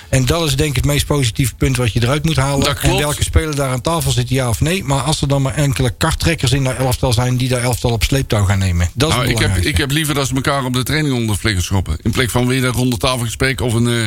[0.08, 2.76] En dat is denk ik het meest positieve punt wat je eruit moet halen.
[2.82, 4.84] En welke speler daar aan tafel zit, ja of nee.
[4.84, 7.36] Maar als er dan maar enkele karttrekkers in dat elftal zijn...
[7.36, 8.90] die dat elftal op sleeptouw gaan nemen.
[8.94, 11.14] Dat is Nou, het ik, heb, ik heb liever dat ze elkaar op de training
[11.14, 11.98] onder schoppen.
[12.02, 14.04] In plek van weer een ronde tafelgesprek of een eh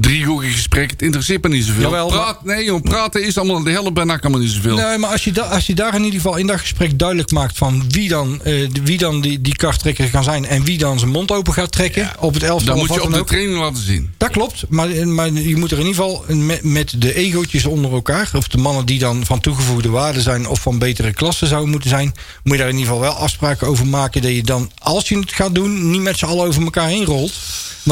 [0.00, 0.90] driehoekig gesprek.
[0.90, 1.82] Het interesseert me niet zoveel.
[1.82, 4.76] Jawel, Praat, nee, joh, praten is allemaal de helft bijna kan me niet zoveel.
[4.76, 7.30] Nee, maar als je, da als je daar in ieder geval in dat gesprek duidelijk
[7.30, 10.98] maakt van wie dan, eh, wie dan die, die karttrekker gaan zijn en wie dan
[10.98, 12.66] zijn mond open gaat trekken op het elftal.
[12.66, 13.24] Dan moet je op de.
[13.48, 14.10] Laten zien.
[14.16, 16.24] Dat klopt, maar, je moet er in ieder geval
[16.62, 20.60] met, de egootjes onder elkaar, of de mannen die dan van toegevoegde waarde zijn of
[20.60, 23.86] van betere klasse zouden moeten zijn, moet je daar in ieder geval wel afspraken over
[23.86, 26.88] maken dat je dan, als je het gaat doen, niet met z'n allen over elkaar
[26.88, 27.32] heen rolt.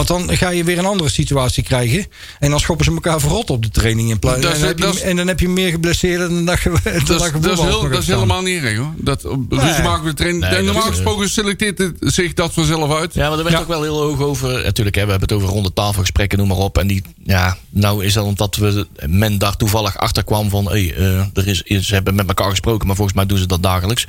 [0.07, 2.07] Want dan ga je weer een andere situatie krijgen.
[2.39, 4.47] En dan schoppen ze elkaar verrot op de training in plaats.
[4.47, 7.07] En, je- en dan heb je meer geblesseerden dan dat je Dat, is-
[7.41, 8.93] dat, is, heel- dat helemaal niet erg hoor.
[8.97, 10.43] Dat, op- ruzie maken we de training.
[10.45, 13.15] Nee, En dat normaal gesproken selecteert het zich dat vanzelf uit.
[13.15, 13.63] Ja, maar er werd Ja.
[13.63, 14.63] ook wel heel hoog over.
[14.65, 16.79] Natuurlijk, hè, we hebben het over ronde tafelgesprekken, noem maar op.
[16.79, 20.95] En die, ja, nou is dat omdat we, men daar toevallig achter kwam van, hey,
[20.97, 24.07] eh, er is, ze hebben met elkaar gesproken, maar volgens mij doen ze dat dagelijks.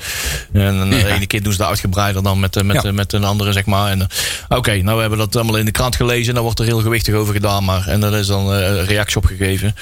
[0.54, 1.08] En de Ja.
[1.08, 2.90] ene keer doen ze dat uitgebreider dan met, eh, met, Ja.
[2.90, 3.92] eh, met een andere, zeg maar.
[3.92, 6.66] En, eh, Oké, nou we hebben dat allemaal in de krant gelezen, daar wordt er
[6.66, 9.76] heel gewichtig over gedaan, maar en er is dan eh, een reactie op gegeven.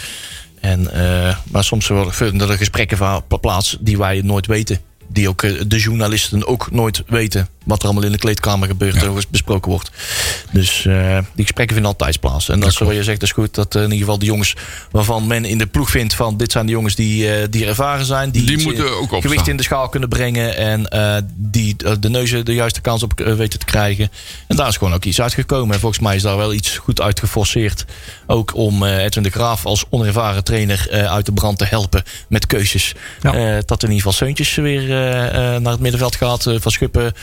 [0.59, 2.97] En, eh, maar soms worden er gesprekken
[3.39, 4.79] plaats die wij nooit weten.
[5.07, 7.47] Die ook eh, de journalisten ook nooit weten.
[7.67, 9.91] Wat er allemaal in de kleedkamer gebeurt en het besproken wordt.
[10.51, 12.49] Dus eh, die gesprekken vinden altijd plaats.
[12.49, 13.55] En dat is wat je zegt, is goed.
[13.55, 14.55] Dat eh, in ieder geval de jongens
[14.91, 18.05] waarvan men in de ploeg vindt van dit zijn de jongens die, eh, die ervaren
[18.05, 18.31] zijn.
[18.31, 19.21] Die, moeten ook opstaan.
[19.21, 20.57] gewicht in de schaal kunnen brengen.
[20.57, 20.87] En
[21.35, 24.11] die de neuzen de juiste kans op weten te krijgen.
[24.47, 25.73] En daar is gewoon ook iets uitgekomen.
[25.73, 27.85] En volgens mij is daar wel iets goed uit geforceerd.
[28.27, 32.93] Ook om Edwin de Graaf als onervaren trainer uit de brand te helpen met keuzes.
[33.21, 33.61] Ja.
[33.65, 34.87] Dat in ieder geval Seuntjes weer
[35.61, 36.43] naar het middenveld gaat.
[36.43, 37.13] van Schuppen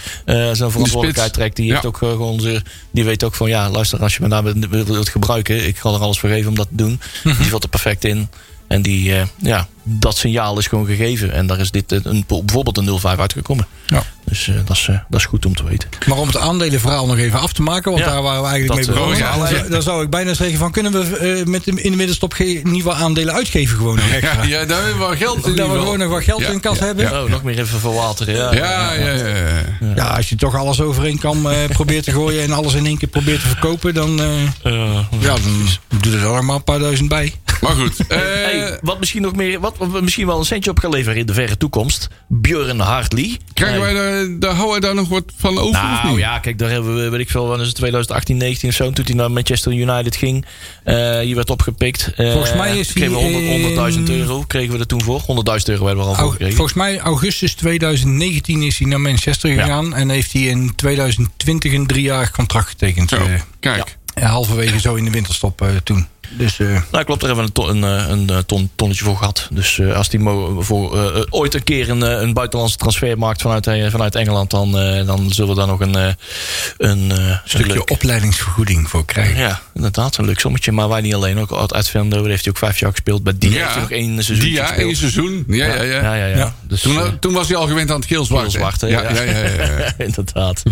[0.53, 1.57] zijn verantwoordelijkheid trekt.
[1.57, 1.89] Die, heeft Ja.
[1.89, 5.09] ook, eh, gewoon die weet ook van ja, luister, als je me daar wilt, wilt
[5.09, 7.01] gebruiken, ik ga er alles voor geven om dat te doen.
[7.25, 7.37] Mhm.
[7.43, 8.29] Die valt er perfect in.
[8.75, 11.33] En die, eh, ja, dat signaal is gewoon gegeven.
[11.33, 13.67] En daar is dit eh, een, bijvoorbeeld een 0-5 uitgekomen.
[13.87, 14.03] Ja.
[14.25, 15.89] Dus eh, dat, is, eh, dat is goed om te weten.
[16.07, 18.11] Maar om het aandelenverhaal nog even af te maken, want Ja.
[18.11, 19.19] daar waren we eigenlijk Dat, mee begonnen.
[19.19, 22.61] ja, zou- dan zou ik bijna zeggen van kunnen we met in de middenstop geen
[22.65, 24.43] nieuwe aandelen uitgeven gewoon nog extra.
[24.43, 25.57] Ja, ja, daar hebben we wel geld in.
[25.57, 27.23] dat we gewoon nog wat geld Ja, in kas ja, hebben.
[27.25, 28.35] Oh, nog meer even verwateren.
[28.35, 29.63] Ja, Ja, ja, ja.
[29.97, 30.07] ja.
[30.07, 33.09] als je toch alles overeen kan eh probeert te gooien en alles in één keer
[33.09, 34.21] probeert te verkopen, dan,
[34.63, 35.41] ja, dan
[36.01, 37.33] doe er dan nog maar een paar duizend bij.
[37.61, 38.07] Maar goed.
[38.09, 38.54] eh, Hey,
[38.85, 41.35] wat misschien nog meer, wat wat misschien wel een centje op gaan leveren in de
[41.35, 42.09] verre toekomst.
[42.29, 43.39] Björn Hartley.
[43.53, 46.19] Krijgen wij daar, daar, houden wij daar nog wat van over of Nou niet?
[46.19, 48.91] ja, kijk, daar hebben we, weet ik veel, wanneer is het 2018, 19 of zo,
[48.91, 50.45] toen hij naar Manchester United ging.
[50.85, 52.13] Eh hier werd opgepikt.
[52.17, 55.03] Eh, Volgens mij is kregen we hij 100 100.000 in- euro, kregen we er toen
[55.03, 55.21] voor.
[55.21, 56.55] 100.000 euro hebben we er al voor gekregen.
[56.57, 59.95] volgens mij augustus 2019 is hij naar Manchester gegaan.
[59.95, 63.11] En heeft hij in 2020 een driejarig contract getekend.
[63.11, 63.97] Zo, eh, kijk.
[64.15, 66.07] ja, halverwege zo in de winterstop eh, toen.
[66.37, 69.05] Dus eh, Nou, klopt, daar hebben we een, ton, een, eh, een eh, ton, tonnetje
[69.05, 69.49] voor gehad.
[69.51, 70.21] Dus eh, als die
[70.59, 75.31] voor, ooit een keer een, een buitenlandse transfer maakt vanuit, vanuit Engeland, dan, eh, dan
[75.33, 76.09] zullen we daar nog een, eh,
[76.79, 77.13] een
[77.45, 79.37] stukje leuk- opleidingsvergoeding voor krijgen.
[79.41, 80.73] Ja, inderdaad, een leuk sommetje.
[80.73, 83.23] Maar wij niet alleen, ook uit uit Venlo, daar heeft hij ook vijf jaar gespeeld.
[83.23, 83.57] Bij die Ja.
[83.61, 85.45] heeft hij nog één seizoen Die ja, één seizoen.
[85.49, 85.83] Ja, ja, ja.
[85.83, 86.37] ja, ja, ja.
[86.37, 86.55] Ja.
[86.63, 88.81] Dus, Toen, toen was hij al gewend aan het geel-zwart.
[88.81, 88.87] Hè?
[88.87, 89.23] Ja, ja, ja.
[89.23, 89.93] ja, ja.
[90.07, 90.63] Inderdaad.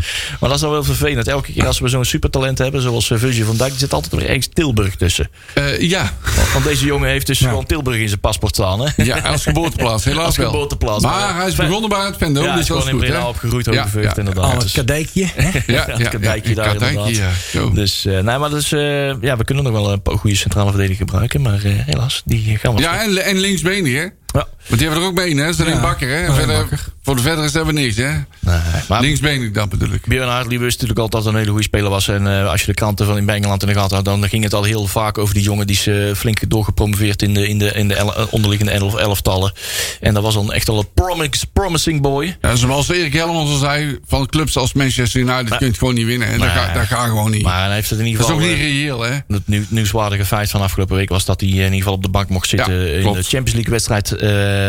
[0.40, 1.28] Maar dat is wel vervelend.
[1.28, 4.12] Elke keer als we zo'n supertalent hebben, zoals uh, Virgil van Dijk, er zit altijd
[4.14, 5.30] weer ergens Tilburg tussen.
[5.54, 6.12] Eh, ja.
[6.52, 7.48] Want deze jongen heeft dus Ja.
[7.48, 8.80] gewoon Tilburg in zijn paspoort staan.
[8.80, 9.02] Hè?
[9.04, 10.04] ja, als geboorteplaats.
[10.04, 10.50] Helaas Als wel.
[10.50, 11.04] geboorteplaats.
[11.04, 12.40] Maar hij is begonnen bij het Vendo.
[12.40, 13.28] Ja, hij dus is dat is gewoon in goed, Breda hè?
[13.28, 14.18] opgegroeid, Ja, overgeveegd ja.
[14.18, 14.44] inderdaad.
[14.44, 15.26] Al het Dus- kadijkje.
[15.34, 15.42] hè?
[15.66, 17.16] Ja, het ja, kadijkje ja, daar kadijkje, inderdaad.
[17.52, 17.60] ja.
[17.60, 17.70] Zo.
[17.70, 18.80] Dus, eh, nee, maar dus, eh,
[19.20, 21.42] ja, we kunnen nog wel een goede centrale verdediger gebruiken.
[21.42, 24.06] Maar eh, helaas, die gaan we Ja, en, en linksbenig, hè?
[24.32, 24.46] Ja.
[24.68, 25.48] Want die hebben er ook mee, hè?
[25.48, 25.80] Is een Ja.
[25.80, 26.14] bakker, hè?
[26.26, 26.84] En verder, Bakker.
[27.02, 28.08] voor de verder is hebben we niks, hè?
[28.40, 28.58] Nee,
[28.88, 30.06] maar Linksbenig, dat bedoel ik.
[30.06, 32.08] Björn Hartley wist natuurlijk altijd dat een hele goede speler was.
[32.08, 34.44] En eh, als je de kranten van in Engeland in de gaten had, dan ging
[34.44, 37.58] het al heel vaak over die jongen die is eh, flink doorgepromoveerd in de, in
[37.58, 39.52] de, in de el- eh, onderliggende elf, elftallen.
[40.00, 42.36] En dat was dan echt al een promis, promising boy.
[42.40, 46.06] Ja, zoals Erik Helmans al zei, van clubs als Manchester United kun je gewoon niet
[46.06, 46.28] winnen.
[46.28, 47.42] En dat, gaat, dat gaat gewoon niet.
[47.42, 48.56] Maar hij heeft het in ieder dat is ook geval.
[48.56, 49.12] niet eh, reëel, hè?
[49.28, 52.08] het nieuw- nieuwswaardige feit van afgelopen week was dat hij in ieder geval op de
[52.08, 54.20] bank mocht zitten Ja, in de Champions League wedstrijd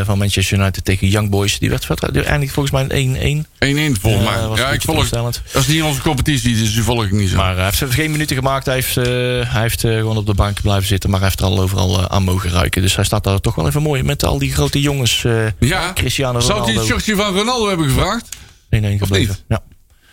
[0.06, 1.60] van Manchester United tegen Young Boys.
[1.60, 3.96] Die werd eigenlijk volgens mij een 1-1.
[3.98, 4.58] 1-1 volgens mij.
[4.66, 5.10] Ja, ik volg.
[5.10, 7.36] Dat is niet onze competitie, dus die volg ik niet zo.
[7.36, 8.66] Maar hij heeft geen minuten gemaakt.
[8.66, 9.04] Hij heeft, eh,
[9.52, 11.10] hij heeft eh, gewoon op de bank blijven zitten.
[11.10, 12.82] Maar hij heeft er al overal eh, aan mogen ruiken.
[12.82, 15.24] Dus hij staat daar toch wel even mooi met al die grote jongens.
[15.24, 16.94] eh ja, Cristiano zou hij het Ronaldo.
[16.94, 18.26] shirtje van Ronaldo hebben gevraagd?
[18.70, 19.36] 1-1 gebleven.
[19.48, 19.62] Ja,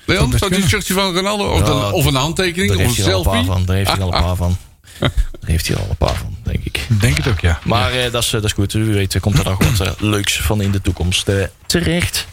[0.05, 0.69] Leon, zou hij het kunnen.
[0.69, 1.45] shirtje van Ronaldo?
[1.45, 2.69] Of, Ja, een, of een handtekening?
[2.73, 3.53] daar Of een heeft hij al een paar selfie?
[3.53, 3.65] van.
[3.65, 4.57] Daar heeft hij al een paar van.
[5.01, 5.11] Daar
[5.51, 6.87] heeft hij al een paar van, denk ik.
[7.01, 7.59] Denk het ook, ja.
[7.65, 8.73] Maar eh, dat, is, eh, dat is goed.
[8.73, 11.29] Wie weet komt er nog wat eh, leuks van in de toekomst
[11.67, 12.27] terecht.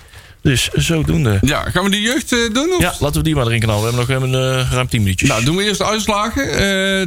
[0.47, 1.38] Dus zodoende.
[1.41, 2.74] Ja, gaan we die jeugd eh, doen?
[2.74, 2.82] Of?
[2.82, 3.95] Ja, laten we die maar erin knallen.
[3.95, 5.30] We hebben nog een, ruim 10 minuutjes.
[5.30, 6.49] Nou, doen we eerst de uitslagen.
[6.51, 6.57] Eh,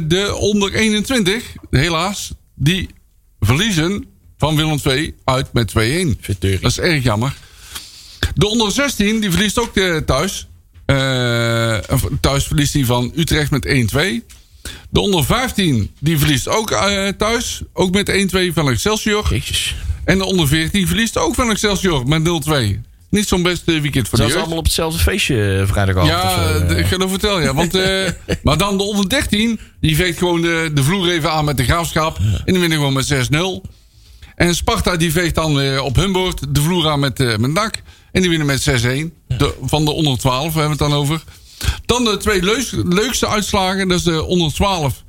[0.03, 2.89] de onder 21, helaas, die
[3.39, 4.05] verliezen
[4.37, 6.19] van Willem II uit met 2-1.
[6.21, 6.61] Verteuring.
[6.61, 7.33] Dat is erg jammer.
[8.35, 9.73] De onder 16, die verliest ook
[10.05, 10.47] thuis.
[12.21, 14.39] Thuis verliest hij van Utrecht met 1-2.
[14.89, 17.61] De onder 15, die verliest ook eh, thuis.
[17.73, 18.11] Ook met
[18.49, 19.27] 1-2 van Excelsior.
[19.29, 19.75] Jezus.
[20.03, 22.89] En de onder 14 verliest ook van Excelsior met 0-2.
[23.09, 24.37] Niet zo'n best eh, weekend voor de jeugd.
[24.37, 26.11] allemaal op hetzelfde feestje eh, vrijdagavond?
[26.11, 27.53] Ja, of ik ga dat vertellen, ja.
[27.53, 28.09] Want, eh,
[28.43, 31.63] maar dan de onder 13, die veegt gewoon de, de vloer even aan met de
[31.63, 32.17] graafschap.
[32.17, 33.13] En die winnen gewoon met
[33.65, 33.69] 6-0.
[34.35, 37.81] En Sparta die veegt dan op hun boord de vloer aan met, met NAC.
[38.11, 38.83] En die winnen met 6-1.
[39.27, 41.23] De- Van de onder 12 hebben we het dan over.
[41.91, 42.41] Dan de twee
[42.83, 43.87] leukste uitslagen.
[43.87, 45.03] Dat is de onder 12.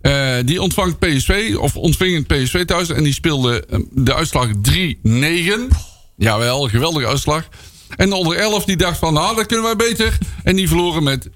[0.00, 2.88] Eh, die ontvangt PSV, of ontving het PSV thuis.
[2.88, 5.68] En die speelde eh, de uitslag 3-9.
[6.16, 7.48] Jawel, geweldige uitslag.
[7.96, 10.18] En de onder 11 die dacht van, nou, dat kunnen wij beter.
[10.44, 11.32] En die verloren met 4-9.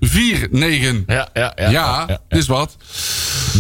[1.07, 1.71] Ja, ja, ja.
[1.71, 2.77] Ja, ja, is wat.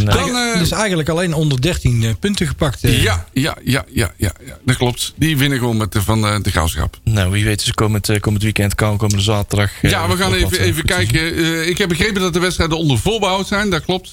[0.04, 2.84] Dan, eh, dus eigenlijk alleen onder 13 eh, punten gepakt.
[2.84, 3.02] eh.
[3.02, 5.12] ja, ja, ja, ja, ja, ja, dat klopt.
[5.16, 6.98] Die winnen gewoon met de, van eh, de graafschap.
[7.04, 9.70] Nou, wie weet is komend, eh, komend weekend, kan komende zaterdag.
[9.82, 11.34] eh, Ja, we gaan even, eh, even kijken.
[11.36, 14.12] Eh, ik heb begrepen dat de wedstrijden onder voorbehoud zijn, dat klopt.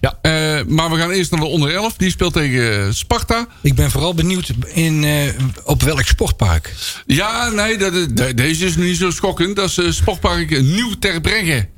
[0.00, 0.18] Ja.
[0.22, 1.96] Eh, maar we gaan eerst naar de onder 11.
[1.96, 3.46] Die speelt tegen Sparta.
[3.60, 5.22] Ik ben vooral benieuwd in, eh,
[5.64, 6.74] op welk sportpark.
[7.06, 9.56] Ja, nee, dat, de- deze is niet zo schokkend.
[9.56, 11.68] Dat is eh, Sportpark Nieuw Ter Bregge.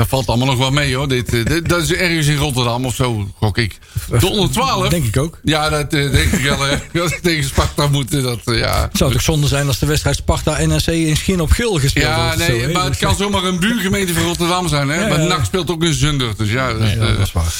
[0.00, 1.08] Dat valt allemaal nog wel mee hoor.
[1.08, 3.78] Dit, eh, dit- dat is ergens in Rotterdam of zo, gok ik.
[4.20, 4.88] De onder 12.
[4.88, 5.38] Denk ik ook.
[5.42, 6.58] Ja, dat eh, denk ik wel.
[6.92, 8.14] Dat ik tegen Sparta moet.
[8.14, 8.82] eh, Dat, eh, ja.
[8.82, 12.22] Het zou toch zonde zijn als de wedstrijd Sparta-NRC in Schin op Gul gespeeld Ja,
[12.24, 12.48] wordt.
[12.48, 14.88] nee, Zo, maar het kan zomaar een buurgemeente van Rotterdam zijn.
[14.88, 15.00] Hè?
[15.02, 15.26] Ja, maar ja.
[15.26, 16.32] NAC speelt ook in Zunder.
[16.36, 17.54] Dus ja, dat, Ja, eh, dat is waar.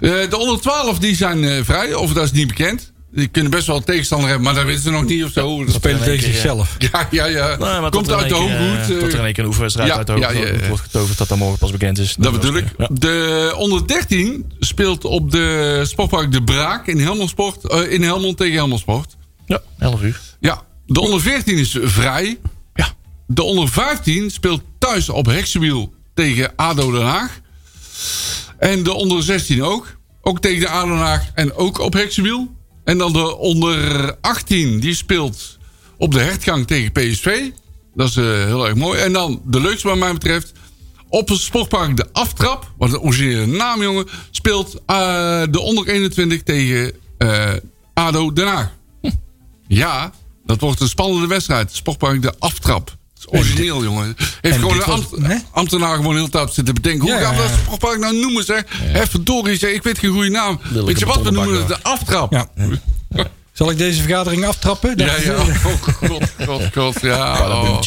[0.00, 1.94] eh, de onder 12 die zijn eh, vrij.
[1.94, 2.92] Of dat is niet bekend.
[3.16, 4.44] Die kunnen best wel een tegenstander hebben.
[4.46, 5.64] Maar dat weten ze nog niet of zo.
[5.64, 6.74] Dat Spelen tegen zichzelf.
[6.78, 7.56] Ja, ja, ja.
[7.90, 8.76] Komt er uit de keer, hoogmoed.
[8.76, 10.52] eh, eh, Tot er in één keer een oefenwedstrijd ja, uit de hoogmoed ja, ja,
[10.60, 10.68] ja.
[10.68, 12.14] wordt getoverd dat dat morgen pas bekend is.
[12.18, 12.64] Dat bedoel ik.
[12.78, 12.88] Ja.
[12.92, 18.36] De onder 13 speelt op de Sportpark De Braak in Helmond, Sport, eh, in Helmond
[18.36, 19.16] tegen Helmond Sport.
[19.46, 20.20] ja, 11 uur.
[20.40, 22.38] Ja, de onder 14 is vrij.
[22.74, 22.88] Ja.
[23.26, 27.40] De onder 15 speelt thuis op Heksenwiel tegen ADO Den Haag.
[28.58, 29.94] En de onder 16 ook.
[30.22, 32.54] Ook tegen de ADO Den Haag en ook op Heksenwiel.
[32.86, 35.58] En dan de onder 18 die speelt
[35.96, 37.50] op de hertgang tegen PSV.
[37.94, 39.00] Dat is eh, heel erg mooi.
[39.00, 40.52] En dan de leukste wat mij betreft.
[41.08, 42.72] Op het sportpark De Aftrap.
[42.78, 44.06] Wat een originele naam jongen.
[44.30, 47.52] Speelt eh, de onder 21 tegen eh,
[47.94, 48.72] ADO Den Haag.
[49.68, 50.12] Ja,
[50.44, 51.72] dat wordt een spannende wedstrijd.
[51.72, 52.96] Sportpark de aftrap.
[53.24, 54.16] Dat is origineel, jongen.
[54.40, 57.06] Heeft gewoon een was- ambt- ambtenaar gewoon heel de tijd zitten bedenken.
[57.06, 58.62] Ja, Hoe gaan we dat sportpark nou noemen, zeg?
[58.82, 59.70] Hé, verdorie, zeg.
[59.72, 60.60] Ik weet geen goede naam.
[60.84, 62.32] Weet je wat, we noemen het de aftrap.
[62.32, 62.48] Ja.
[63.52, 64.92] Zal ik deze vergadering aftrappen?
[64.96, 65.32] Ja, ja.
[65.64, 67.00] Oh, god, god, god.
[67.00, 67.80] Ja, oh.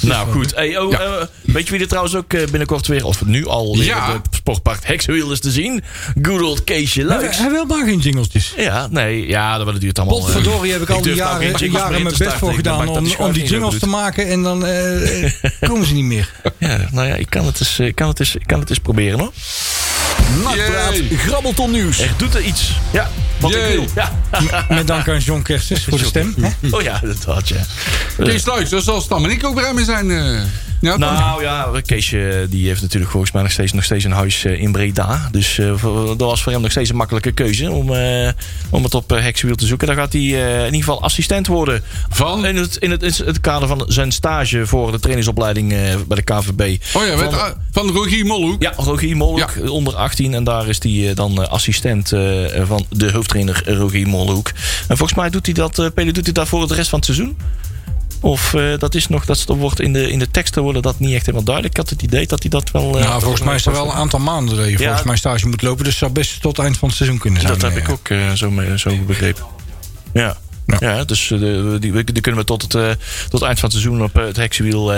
[0.00, 0.54] Nou goed.
[0.54, 0.98] Hey, oh, Ja.
[1.00, 4.14] eh, weet je wie er trouwens ook eh, binnenkort weer, of nu al weer Ja.
[4.14, 5.82] op het sportpark Hexwiel is te zien?
[6.22, 7.38] Good old Keesje Luiks.
[7.38, 8.52] hij wil maar geen jingletjes.
[8.56, 10.18] Ja, nee, ja, dat duurt allemaal.
[10.18, 13.18] eh, Potverdorie heb ik al die nou jaren, jaren mijn best voor gedaan dat die
[13.18, 14.26] om, om die jingles te maken.
[14.28, 15.30] En dan eh,
[15.68, 16.30] komen ze niet meer.
[16.58, 18.78] Ja, nou ja, ik kan het eens, ik kan het eens, ik kan het eens
[18.78, 19.32] proberen hoor.
[20.42, 21.18] Nakpraat, Jee.
[21.18, 21.98] grabbelton nieuws.
[22.00, 22.72] Er doet er iets.
[22.92, 23.10] Ja,
[23.40, 23.62] wat Jee.
[23.72, 23.86] ik wil.
[23.94, 24.12] Ja.
[24.68, 26.34] Met dank aan John Kerstens voor de stem.
[26.40, 26.68] hè?
[26.70, 27.60] Oh ja, dat had je.
[28.24, 30.10] Kees Luijs, daar zal Stam en ik ook blij mee zijn.
[30.80, 30.96] Ja?
[30.96, 34.60] Nou ja, Keesje die heeft natuurlijk volgens mij nog steeds, nog steeds een huis eh,
[34.60, 35.28] in Breda.
[35.30, 38.28] Dus eh, dat was voor hem nog steeds een makkelijke keuze om, eh,
[38.70, 39.86] om het op Hexwiel te zoeken.
[39.86, 41.82] Dan gaat hij in ieder geval assistent worden.
[42.08, 42.46] Van?
[42.46, 45.68] In het, in het, in het kader van zijn stage voor de trainingsopleiding
[46.06, 46.82] bij de KVB.
[46.96, 48.62] Oh ja, van, van, van Rogier Molhoek.
[48.62, 50.34] ja, Rogier Molhoek, onder 18.
[50.34, 52.08] En daar is hij dan assistent
[52.66, 54.48] van de hoofdtrainer Rogier Molhoek.
[54.88, 57.08] En volgens mij doet hij dat, Pele, doet hij dat voor de rest van het
[57.08, 57.36] seizoen.
[58.20, 61.12] Of eh, dat is nog, dat wordt in de, in de teksten worden dat niet
[61.14, 61.74] echt helemaal duidelijk.
[61.76, 62.98] Ik had het idee dat hij dat wel.
[62.98, 64.78] eh, Nou, volgens mij is er wel een aantal maanden dat je Ja.
[64.78, 65.78] volgens mij stage moet lopen.
[65.84, 67.52] Dus het zou best tot het eind van het seizoen kunnen zijn.
[67.52, 67.82] Dat heb eh.
[67.82, 69.44] ik ook zo, mee- zo begrepen.
[70.12, 70.36] Ja.
[70.78, 70.94] Ja.
[70.96, 71.38] Ja, dus eh,
[71.78, 72.90] die, die kunnen we tot het, eh,
[73.28, 74.92] tot eind van het seizoen op eh, het heksenwiel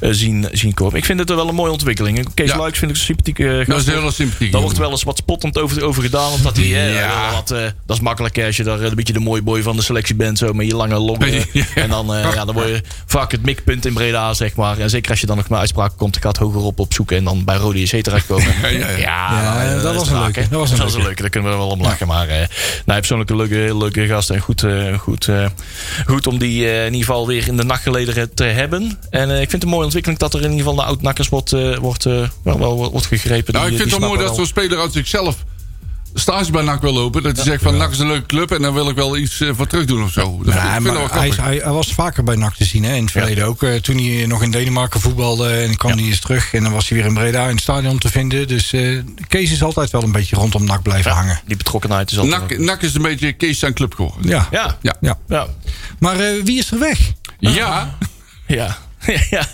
[0.00, 0.94] zien, zien komen.
[0.96, 2.34] Ik vind het wel een mooie ontwikkeling.
[2.34, 2.56] Kees Ja.
[2.56, 4.52] Luiks vind ik een sympathieke Dat is heel sympathiek.
[4.52, 6.32] Daar wordt wel eens wat spottend over, over gedaan.
[6.32, 7.32] Omdat hij, Ja.
[7.32, 10.14] wat, dat is makkelijk als je daar een beetje de mooie boy van de selectie
[10.14, 10.38] bent.
[10.38, 11.28] Zo met je lange longen.
[11.74, 14.78] En dan, ja, dan word je vaak het mikpunt in Breda, zeg maar.
[14.78, 16.16] En zeker als je dan nog naar uitspraak komt.
[16.16, 17.16] Ik ga het hoger op opzoeken.
[17.16, 18.54] En dan bij Rode JC terechtkomen.
[18.98, 20.40] Ja, dat was een leuke.
[20.50, 21.20] Dat was een Dat leuke.
[21.20, 22.06] Daar kunnen we wel om lachen.
[22.06, 22.26] Maar
[22.86, 24.30] nou, persoonlijk een leuke, leuke gast.
[24.30, 25.46] En goed, eh, goed, eh,
[26.06, 28.98] goed om die eh, in ieder geval weer in de nachtgelederen te hebben.
[29.10, 31.28] En eh, ik vind het een mooie ontwikkeling dat er in ieder geval naar oud-nakkers
[31.28, 31.50] wordt,
[31.80, 33.54] wordt, wel, wel, wordt gegrepen.
[33.54, 35.36] Nou, ik vind het wel mooi dat zo'n speler uit zichzelf
[36.14, 37.22] stage bij NAC wil lopen.
[37.22, 39.40] Dat hij zegt van NAC is een leuke club en daar wil ik wel iets
[39.40, 40.40] eh, voor terug doen of zo.
[40.44, 43.02] Dat Ja, vind maar hij, hij, hij was vaker bij NAC te zien hè, in
[43.02, 43.62] het verleden ook.
[43.62, 46.54] Eh, toen hij nog in Denemarken voetbalde en kwam hij eens terug.
[46.54, 48.48] En dan was hij weer in Breda in het stadion te vinden.
[48.48, 48.98] Dus eh,
[49.28, 51.40] Kees is altijd wel een beetje rondom NAC blijven hangen.
[51.46, 52.40] Die betrokkenheid is altijd...
[52.50, 54.28] NAC, NAC is een beetje Kees zijn club geworden.
[54.30, 54.48] Ja.
[54.50, 54.96] Ja, Ja.
[55.00, 55.18] ja.
[55.28, 55.46] ja.
[55.98, 56.98] Maar eh, wie is er weg?
[57.38, 57.96] Ja,
[58.46, 58.78] Ja.
[59.30, 59.46] ja,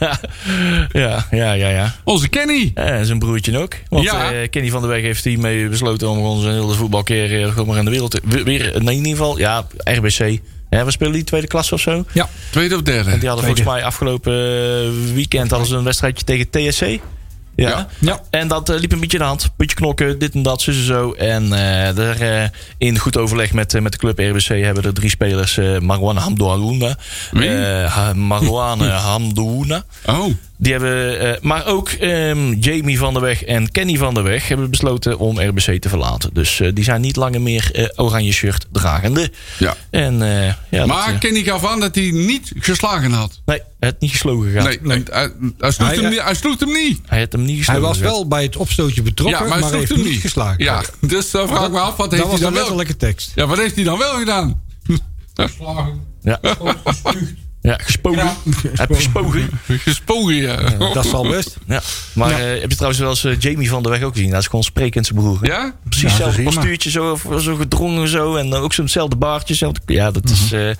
[0.92, 1.94] ja, ja, ja, ja.
[2.05, 2.70] onze Kenny.
[2.74, 3.74] En zijn broertje ook.
[3.88, 4.32] Want Ja.
[4.32, 7.84] eh, Kenny van der Weg heeft hiermee besloten om zijn hele voetbalcarrière gewoon maar in
[7.84, 8.20] de wereld te...
[8.24, 10.38] we- Weer, in ieder geval, ja, RBC.
[10.70, 12.05] Ja, we spelen die tweede klasse of zo.
[12.12, 12.28] Ja.
[12.51, 13.11] Tweede of derde.
[13.11, 16.99] En die hadden volgens mij afgelopen eh, weekend hadden ze een wedstrijdje tegen TSC.
[17.57, 17.68] Ja.
[17.68, 17.86] Ja.
[18.00, 18.20] Ja.
[18.30, 19.50] En dat eh, liep een beetje in de hand.
[19.57, 21.12] Beetje knokken, dit en dat, zus en zo.
[21.12, 22.48] En eh daar, eh,
[22.78, 25.59] in goed overleg met, eh, met de club RBC hebben er drie spelers.
[25.59, 26.96] eh Marwan Hamdouarouna.
[27.32, 27.48] Wie?
[27.48, 29.84] eh, Ha- Marwan eh, Hamdouarouna.
[30.07, 30.26] Oh,
[30.59, 34.48] Die hebben, eh, maar ook ehm, Jamie van der Weg en Kenny van der Weg
[34.48, 36.30] hebben besloten om RBC te verlaten.
[36.34, 39.30] Dus eh, die zijn niet langer meer eh, oranje shirt dragende.
[39.59, 39.76] ja.
[39.90, 43.40] En, eh, ja, Maar dat, Kenny gaf aan dat hij niet geslagen had.
[43.44, 44.80] nee, hij had niet geslogen gehad.
[44.82, 47.00] Nee, hij, hij, sloeg Hij- hem niet, hij sloeg hem niet.
[47.07, 47.82] Hij had hem niet Hij gestoken.
[47.82, 50.64] was wel bij het opstootje betrokken, Ja, maar hij heeft hem niet geslagen.
[50.64, 52.96] Ja, dus dan vraag ik me af, wat heeft dat hij was dan een wel...
[52.98, 53.32] tekst.
[53.34, 54.62] Ja, wat heeft hij dan wel gedaan?
[56.22, 56.40] Ja.
[57.66, 58.36] ja, gespogen.
[58.60, 59.48] Heeft gespogen.
[59.68, 60.56] Gespogen, ja.
[60.94, 61.56] Dat zal best.
[61.66, 61.82] Ja.
[62.12, 64.30] Maar eh, heb je trouwens wel eens eh, Jamie van der Weg ook gezien?
[64.30, 65.38] Dat is gewoon sprekend zijn broer.
[65.42, 65.74] Ja?
[65.88, 68.36] Precies Ja, hetzelfde postuurtje, zo, zo gedrongen zo.
[68.36, 69.54] En dan ook zo'nzelfde baardje.
[69.54, 70.70] zelfde- Ja, dat is, eh,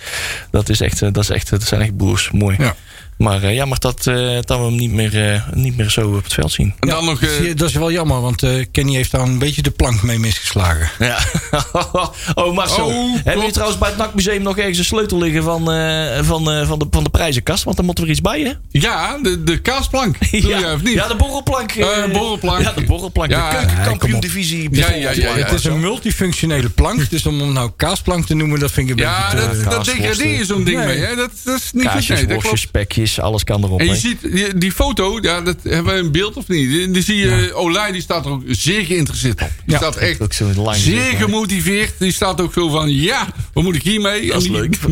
[0.51, 2.31] dat is echt, eh, dat is echt, dat zijn echt broers.
[2.31, 2.57] Mooi.
[2.59, 2.75] Ja.
[3.17, 6.25] Maar eh, jammer dat, eh, dat we hem niet meer, eh, niet meer zo op
[6.25, 6.75] het veld zien.
[6.81, 7.23] En dan nog...
[7.23, 10.03] eh, je, Dat is wel jammer, want eh, Kenny heeft daar een beetje de plank
[10.03, 10.91] mee misgeslagen.
[10.99, 11.19] Ja.
[12.35, 12.87] oh, Marcel.
[12.87, 13.53] Oh, Hebben jullie klopt.
[13.53, 16.87] trouwens bij het NAC-museum nog ergens een sleutel liggen van, eh, van, eh, van, de,
[16.91, 17.65] van de prijzenkast?
[17.65, 18.53] Want dan moet er iets bij, hè?
[18.71, 20.17] ja, de, de kaasplank.
[20.31, 20.95] Doe je of niet?
[20.95, 21.75] ja, de borrelplank.
[22.13, 22.63] borrelplank.
[22.63, 23.31] Ja, de borrelplank.
[23.31, 24.69] Ja, de ja, keukenkampioen-divisie.
[24.73, 25.33] Ja, ja, ja, ja.
[25.45, 28.97] het is een multifunctionele plank, dus om hem nou kaasplank te noemen, dat vind ik
[28.97, 30.87] een Ja, beetje te- dat, dat degradeer je zo'n ding Nee.
[30.87, 30.99] mee.
[30.99, 31.15] Hè?
[31.17, 31.93] Dat, dat is niet goed.
[31.93, 32.73] Kaasjes, Nee, dat worstjes, klopt.
[33.21, 33.81] Alles kan erop.
[33.81, 36.69] En je ziet die, die foto, ja, dat hebben we in beeld of niet?
[36.69, 39.49] Die, die zie je, Olij die staat er ook zeer geïnteresseerd op.
[39.65, 39.77] Die Ja.
[39.77, 41.93] staat echt Ook zo'n lang zeer gezicht, gemotiveerd.
[41.99, 44.27] Die staat ook zo van, ja, wat moet ik hiermee?
[44.29, 44.77] Dat is leuk.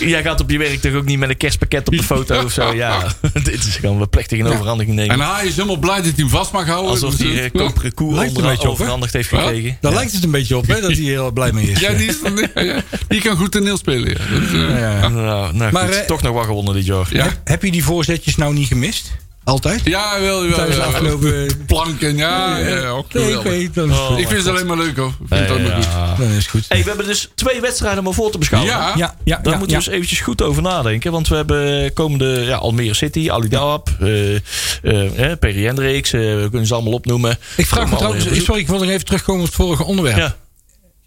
[0.00, 2.52] Jij gaat op je werk toch ook niet met een kerstpakket op de foto of
[2.52, 2.74] zo?
[2.74, 3.06] Ja,
[3.44, 5.20] dit is gewoon een plechtig in overhandiging nemen.
[5.20, 6.90] En hij is helemaal blij dat hij hem vast mag houden.
[6.90, 9.40] Alsof Dus, hij eh, uh, koperen koe er een overhandigd heeft Ja.
[9.40, 9.76] gekregen.
[9.80, 11.80] Daar lijkt het een beetje op, hè, dat hij heel blij mee is.
[11.80, 12.16] Ja, die, is,
[12.54, 14.08] ja, ja, die kan goed toneel spelen.
[14.10, 14.16] Ja.
[14.40, 15.08] Dat, eh, Ja, ja.
[15.08, 17.08] Nou, nou Maar, goed, eh, toch nog wel gewonnen dit jaar.
[17.12, 17.32] ja.
[17.50, 19.10] Heb, je die voorzetjes nou niet gemist?
[19.44, 19.80] Altijd?
[19.84, 20.54] Ja, wel, wel.
[20.54, 21.46] Tijdens afgelopen...
[21.66, 23.52] Planken, ja, ja, ook Nee, ik geweldig.
[23.52, 24.18] weet dat is Oh.
[24.18, 25.08] Ik vind het alleen maar leuk hoor.
[25.20, 25.84] Ik vind het alleen maar goed.
[25.84, 26.14] Ja.
[26.18, 26.64] Dat is goed.
[26.68, 28.70] Hey, we hebben dus twee wedstrijden om voor te beschouwen.
[28.72, 29.82] Ja, Ja, ja, Daar ja, moeten ja.
[29.84, 31.12] we eens eventjes goed over nadenken.
[31.12, 36.12] Want we hebben komende ja, Almere City, Ali Daab, eh eh, Perry Hendricks.
[36.12, 37.38] eh, we kunnen ze allemaal opnoemen.
[37.56, 40.36] Ik vraag me trouwens, sorry, ik wil nog even terugkomen op het vorige onderwerp.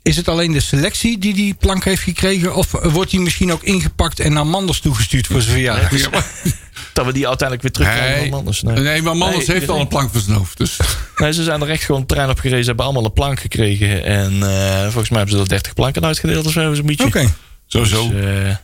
[0.04, 2.56] Is het alleen de selectie die die plank heeft gekregen?
[2.56, 5.91] Of wordt die misschien ook ingepakt en naar Manders toegestuurd voor zijn verjaardag?
[6.93, 8.62] Dat we die uiteindelijk weer terugkrijgen Nee, van Manders.
[8.62, 8.76] Nee.
[8.80, 10.58] nee, maar Manders heeft al een plank voor zijn hoofd.
[10.58, 10.78] Dus.
[11.16, 12.66] Nee, ze zijn er echt gewoon het terrein op gerezen.
[12.66, 14.04] hebben allemaal een plank gekregen.
[14.04, 16.74] En eh, volgens mij hebben ze er 30 planken uitgedeeld of zo.
[16.74, 17.06] Zo'n beetje.
[17.06, 17.34] Oké,
[17.68, 18.10] Sowieso.
[18.10, 18.60] Dus, eh, er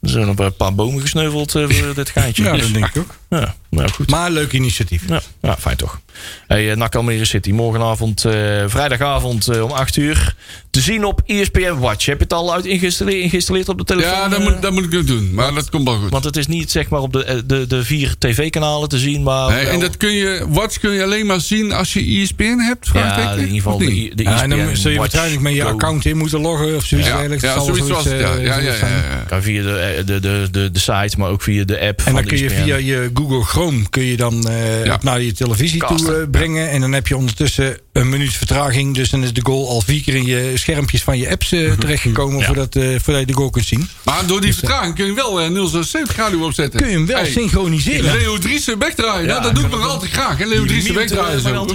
[0.00, 2.42] zijn een paar bomen gesneuveld eh, voor dit geintje.
[2.42, 3.17] ja, dat denk ik ook.
[3.30, 4.10] Ja, nou goed.
[4.10, 5.02] Maar leuk initiatief.
[5.08, 6.00] Ja, ja, fijn toch.
[6.46, 7.50] Hey, eh, NAC Almere City.
[7.50, 8.32] Morgenavond, eh,
[8.66, 10.34] vrijdagavond eh, om 8 uur.
[10.70, 12.06] Te zien op E ESPN Watch.
[12.06, 14.10] Heb je het al uit ingestalleerd, ingestalleerd op de telefoon?
[14.12, 15.34] Ja, dat moet, dat moet ik nog doen.
[15.34, 16.10] Maar dat komt wel goed.
[16.10, 19.22] Want het is niet zeg maar op de, de, de vier tv-kanalen te zien.
[19.22, 22.00] Maar Nee, wel- en dat kun je, Watch kun je alleen maar zien als je
[22.10, 22.88] E ESPN hebt?
[22.92, 26.04] ja, in ieder geval de, de Ja, en dan zul je waarschijnlijk met je account
[26.04, 28.74] in moeten loggen of zoiets Ja, ja zoiets was Ja, ja, ja.
[29.28, 32.12] Kan via de, de, de, de, de site, maar ook via de app En van
[32.12, 32.62] dan de kun je ESPN.
[32.62, 34.98] via je Google Chrome kun je dan eh, Ja.
[35.02, 36.70] naar je televisie toe eh, brengen.
[36.70, 38.94] En dan heb je ondertussen een minuut vertraging.
[38.94, 41.72] Dus dan is de goal al vier keer in je schermpjes van je apps eh,
[41.72, 42.46] terechtgekomen Ja.
[42.46, 43.88] voordat, voordat je de goal kunt zien.
[44.04, 45.36] Maar door die vertraging kun je wel
[45.68, 46.80] 076 radio opzetten.
[46.80, 48.16] Kun je hem wel Hey, synchroniseren.
[48.18, 49.26] Leo Driessen wegdraaien.
[49.26, 50.38] Ja, nou, dat doe ik nog altijd graag.
[50.38, 50.44] hè?
[50.44, 51.40] Leo Driessen wegdraaien.
[51.40, 51.66] Zo.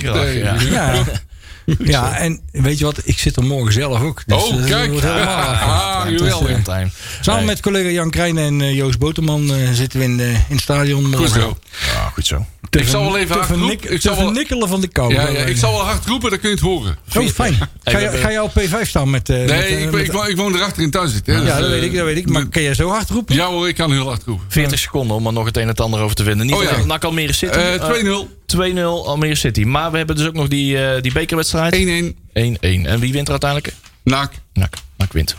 [0.69, 1.03] ja.
[1.79, 2.17] Ja.
[2.17, 3.01] en weet je wat?
[3.03, 4.23] Ik zit er morgen zelf ook.
[4.25, 4.91] Dus, Oh, eh, kijk.
[4.91, 6.49] helemaal Ah, geweldig.
[6.49, 6.89] eh, Time.
[7.21, 7.45] Samen Hey.
[7.45, 11.09] met collega Jan Krijnen en eh, Joost Boterman zitten we in, de, in het stadion
[11.09, 11.19] morgen.
[11.31, 11.57] Goed zo.
[11.93, 12.45] Ja, goed zo.
[12.73, 13.91] Te Ik zal wel even hard roepen.
[13.93, 15.13] Ik zal wel- vernikkelen van de kou.
[15.13, 16.97] Ja, ja, ik zal wel hard roepen, dan kun je het horen.
[17.17, 17.57] Oh, fijn.
[17.83, 19.29] Ga, je, ga je op P5 staan met...
[19.29, 21.33] eh, met, Nee, eh, ik, met- ik, woon- ik woon erachter in thuis hè.
[21.33, 22.29] ja, dat eh, weet ik, dat weet ik.
[22.29, 23.35] Maar kan jij zo hard roepen?
[23.35, 24.45] Ja hoor, ik kan heel hard roepen.
[24.49, 26.45] 40 seconden om er nog het een en het ander over te vinden.
[26.45, 26.85] Niet Oh, ja.
[26.85, 27.53] NAC Almere City.
[27.57, 28.27] Eh, Eh, 2-0.
[28.45, 29.63] 2-0 Almere City.
[29.63, 31.73] Maar we hebben dus ook nog die, eh, die bekerwedstrijd.
[31.75, 32.15] 1-1.
[32.33, 32.85] 1-1.
[32.85, 33.73] En wie wint er uiteindelijk?
[34.03, 34.31] Naak.
[34.53, 34.73] NAC.
[34.97, 35.35] NAC wint.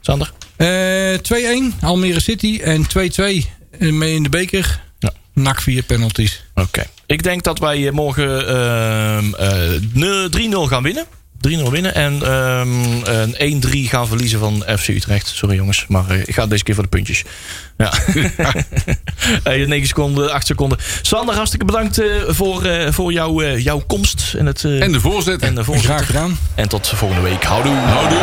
[0.00, 0.32] Sander?
[0.56, 2.60] Eh, 2-1, Almere City.
[2.62, 3.46] En 2-2
[3.78, 4.82] eh, mee in de beker.
[5.34, 6.44] NAC 4 penalties.
[6.54, 6.84] Oké.
[7.06, 11.04] Ik denk dat wij morgen ehm, eh, ne- 3-0 gaan winnen.
[11.40, 11.94] 3-0 winnen.
[11.94, 15.26] En ehm, een 1-3 gaan verliezen van FC Utrecht.
[15.28, 17.22] Sorry jongens, maar eh, ik ga deze keer voor de puntjes.
[17.78, 17.92] Ja.
[19.44, 20.78] hey, 9 seconden, 8 seconden.
[21.02, 24.34] Sander, hartstikke bedankt eh, voor, eh, voor jouw, eh, jouw komst.
[24.38, 25.48] En, het, eh, En de voorzitter.
[25.48, 25.94] en de voorzitter.
[25.94, 26.38] Graag gedaan.
[26.54, 27.42] En tot volgende week.
[27.44, 27.74] Houdoe.
[27.74, 28.22] Houdoe.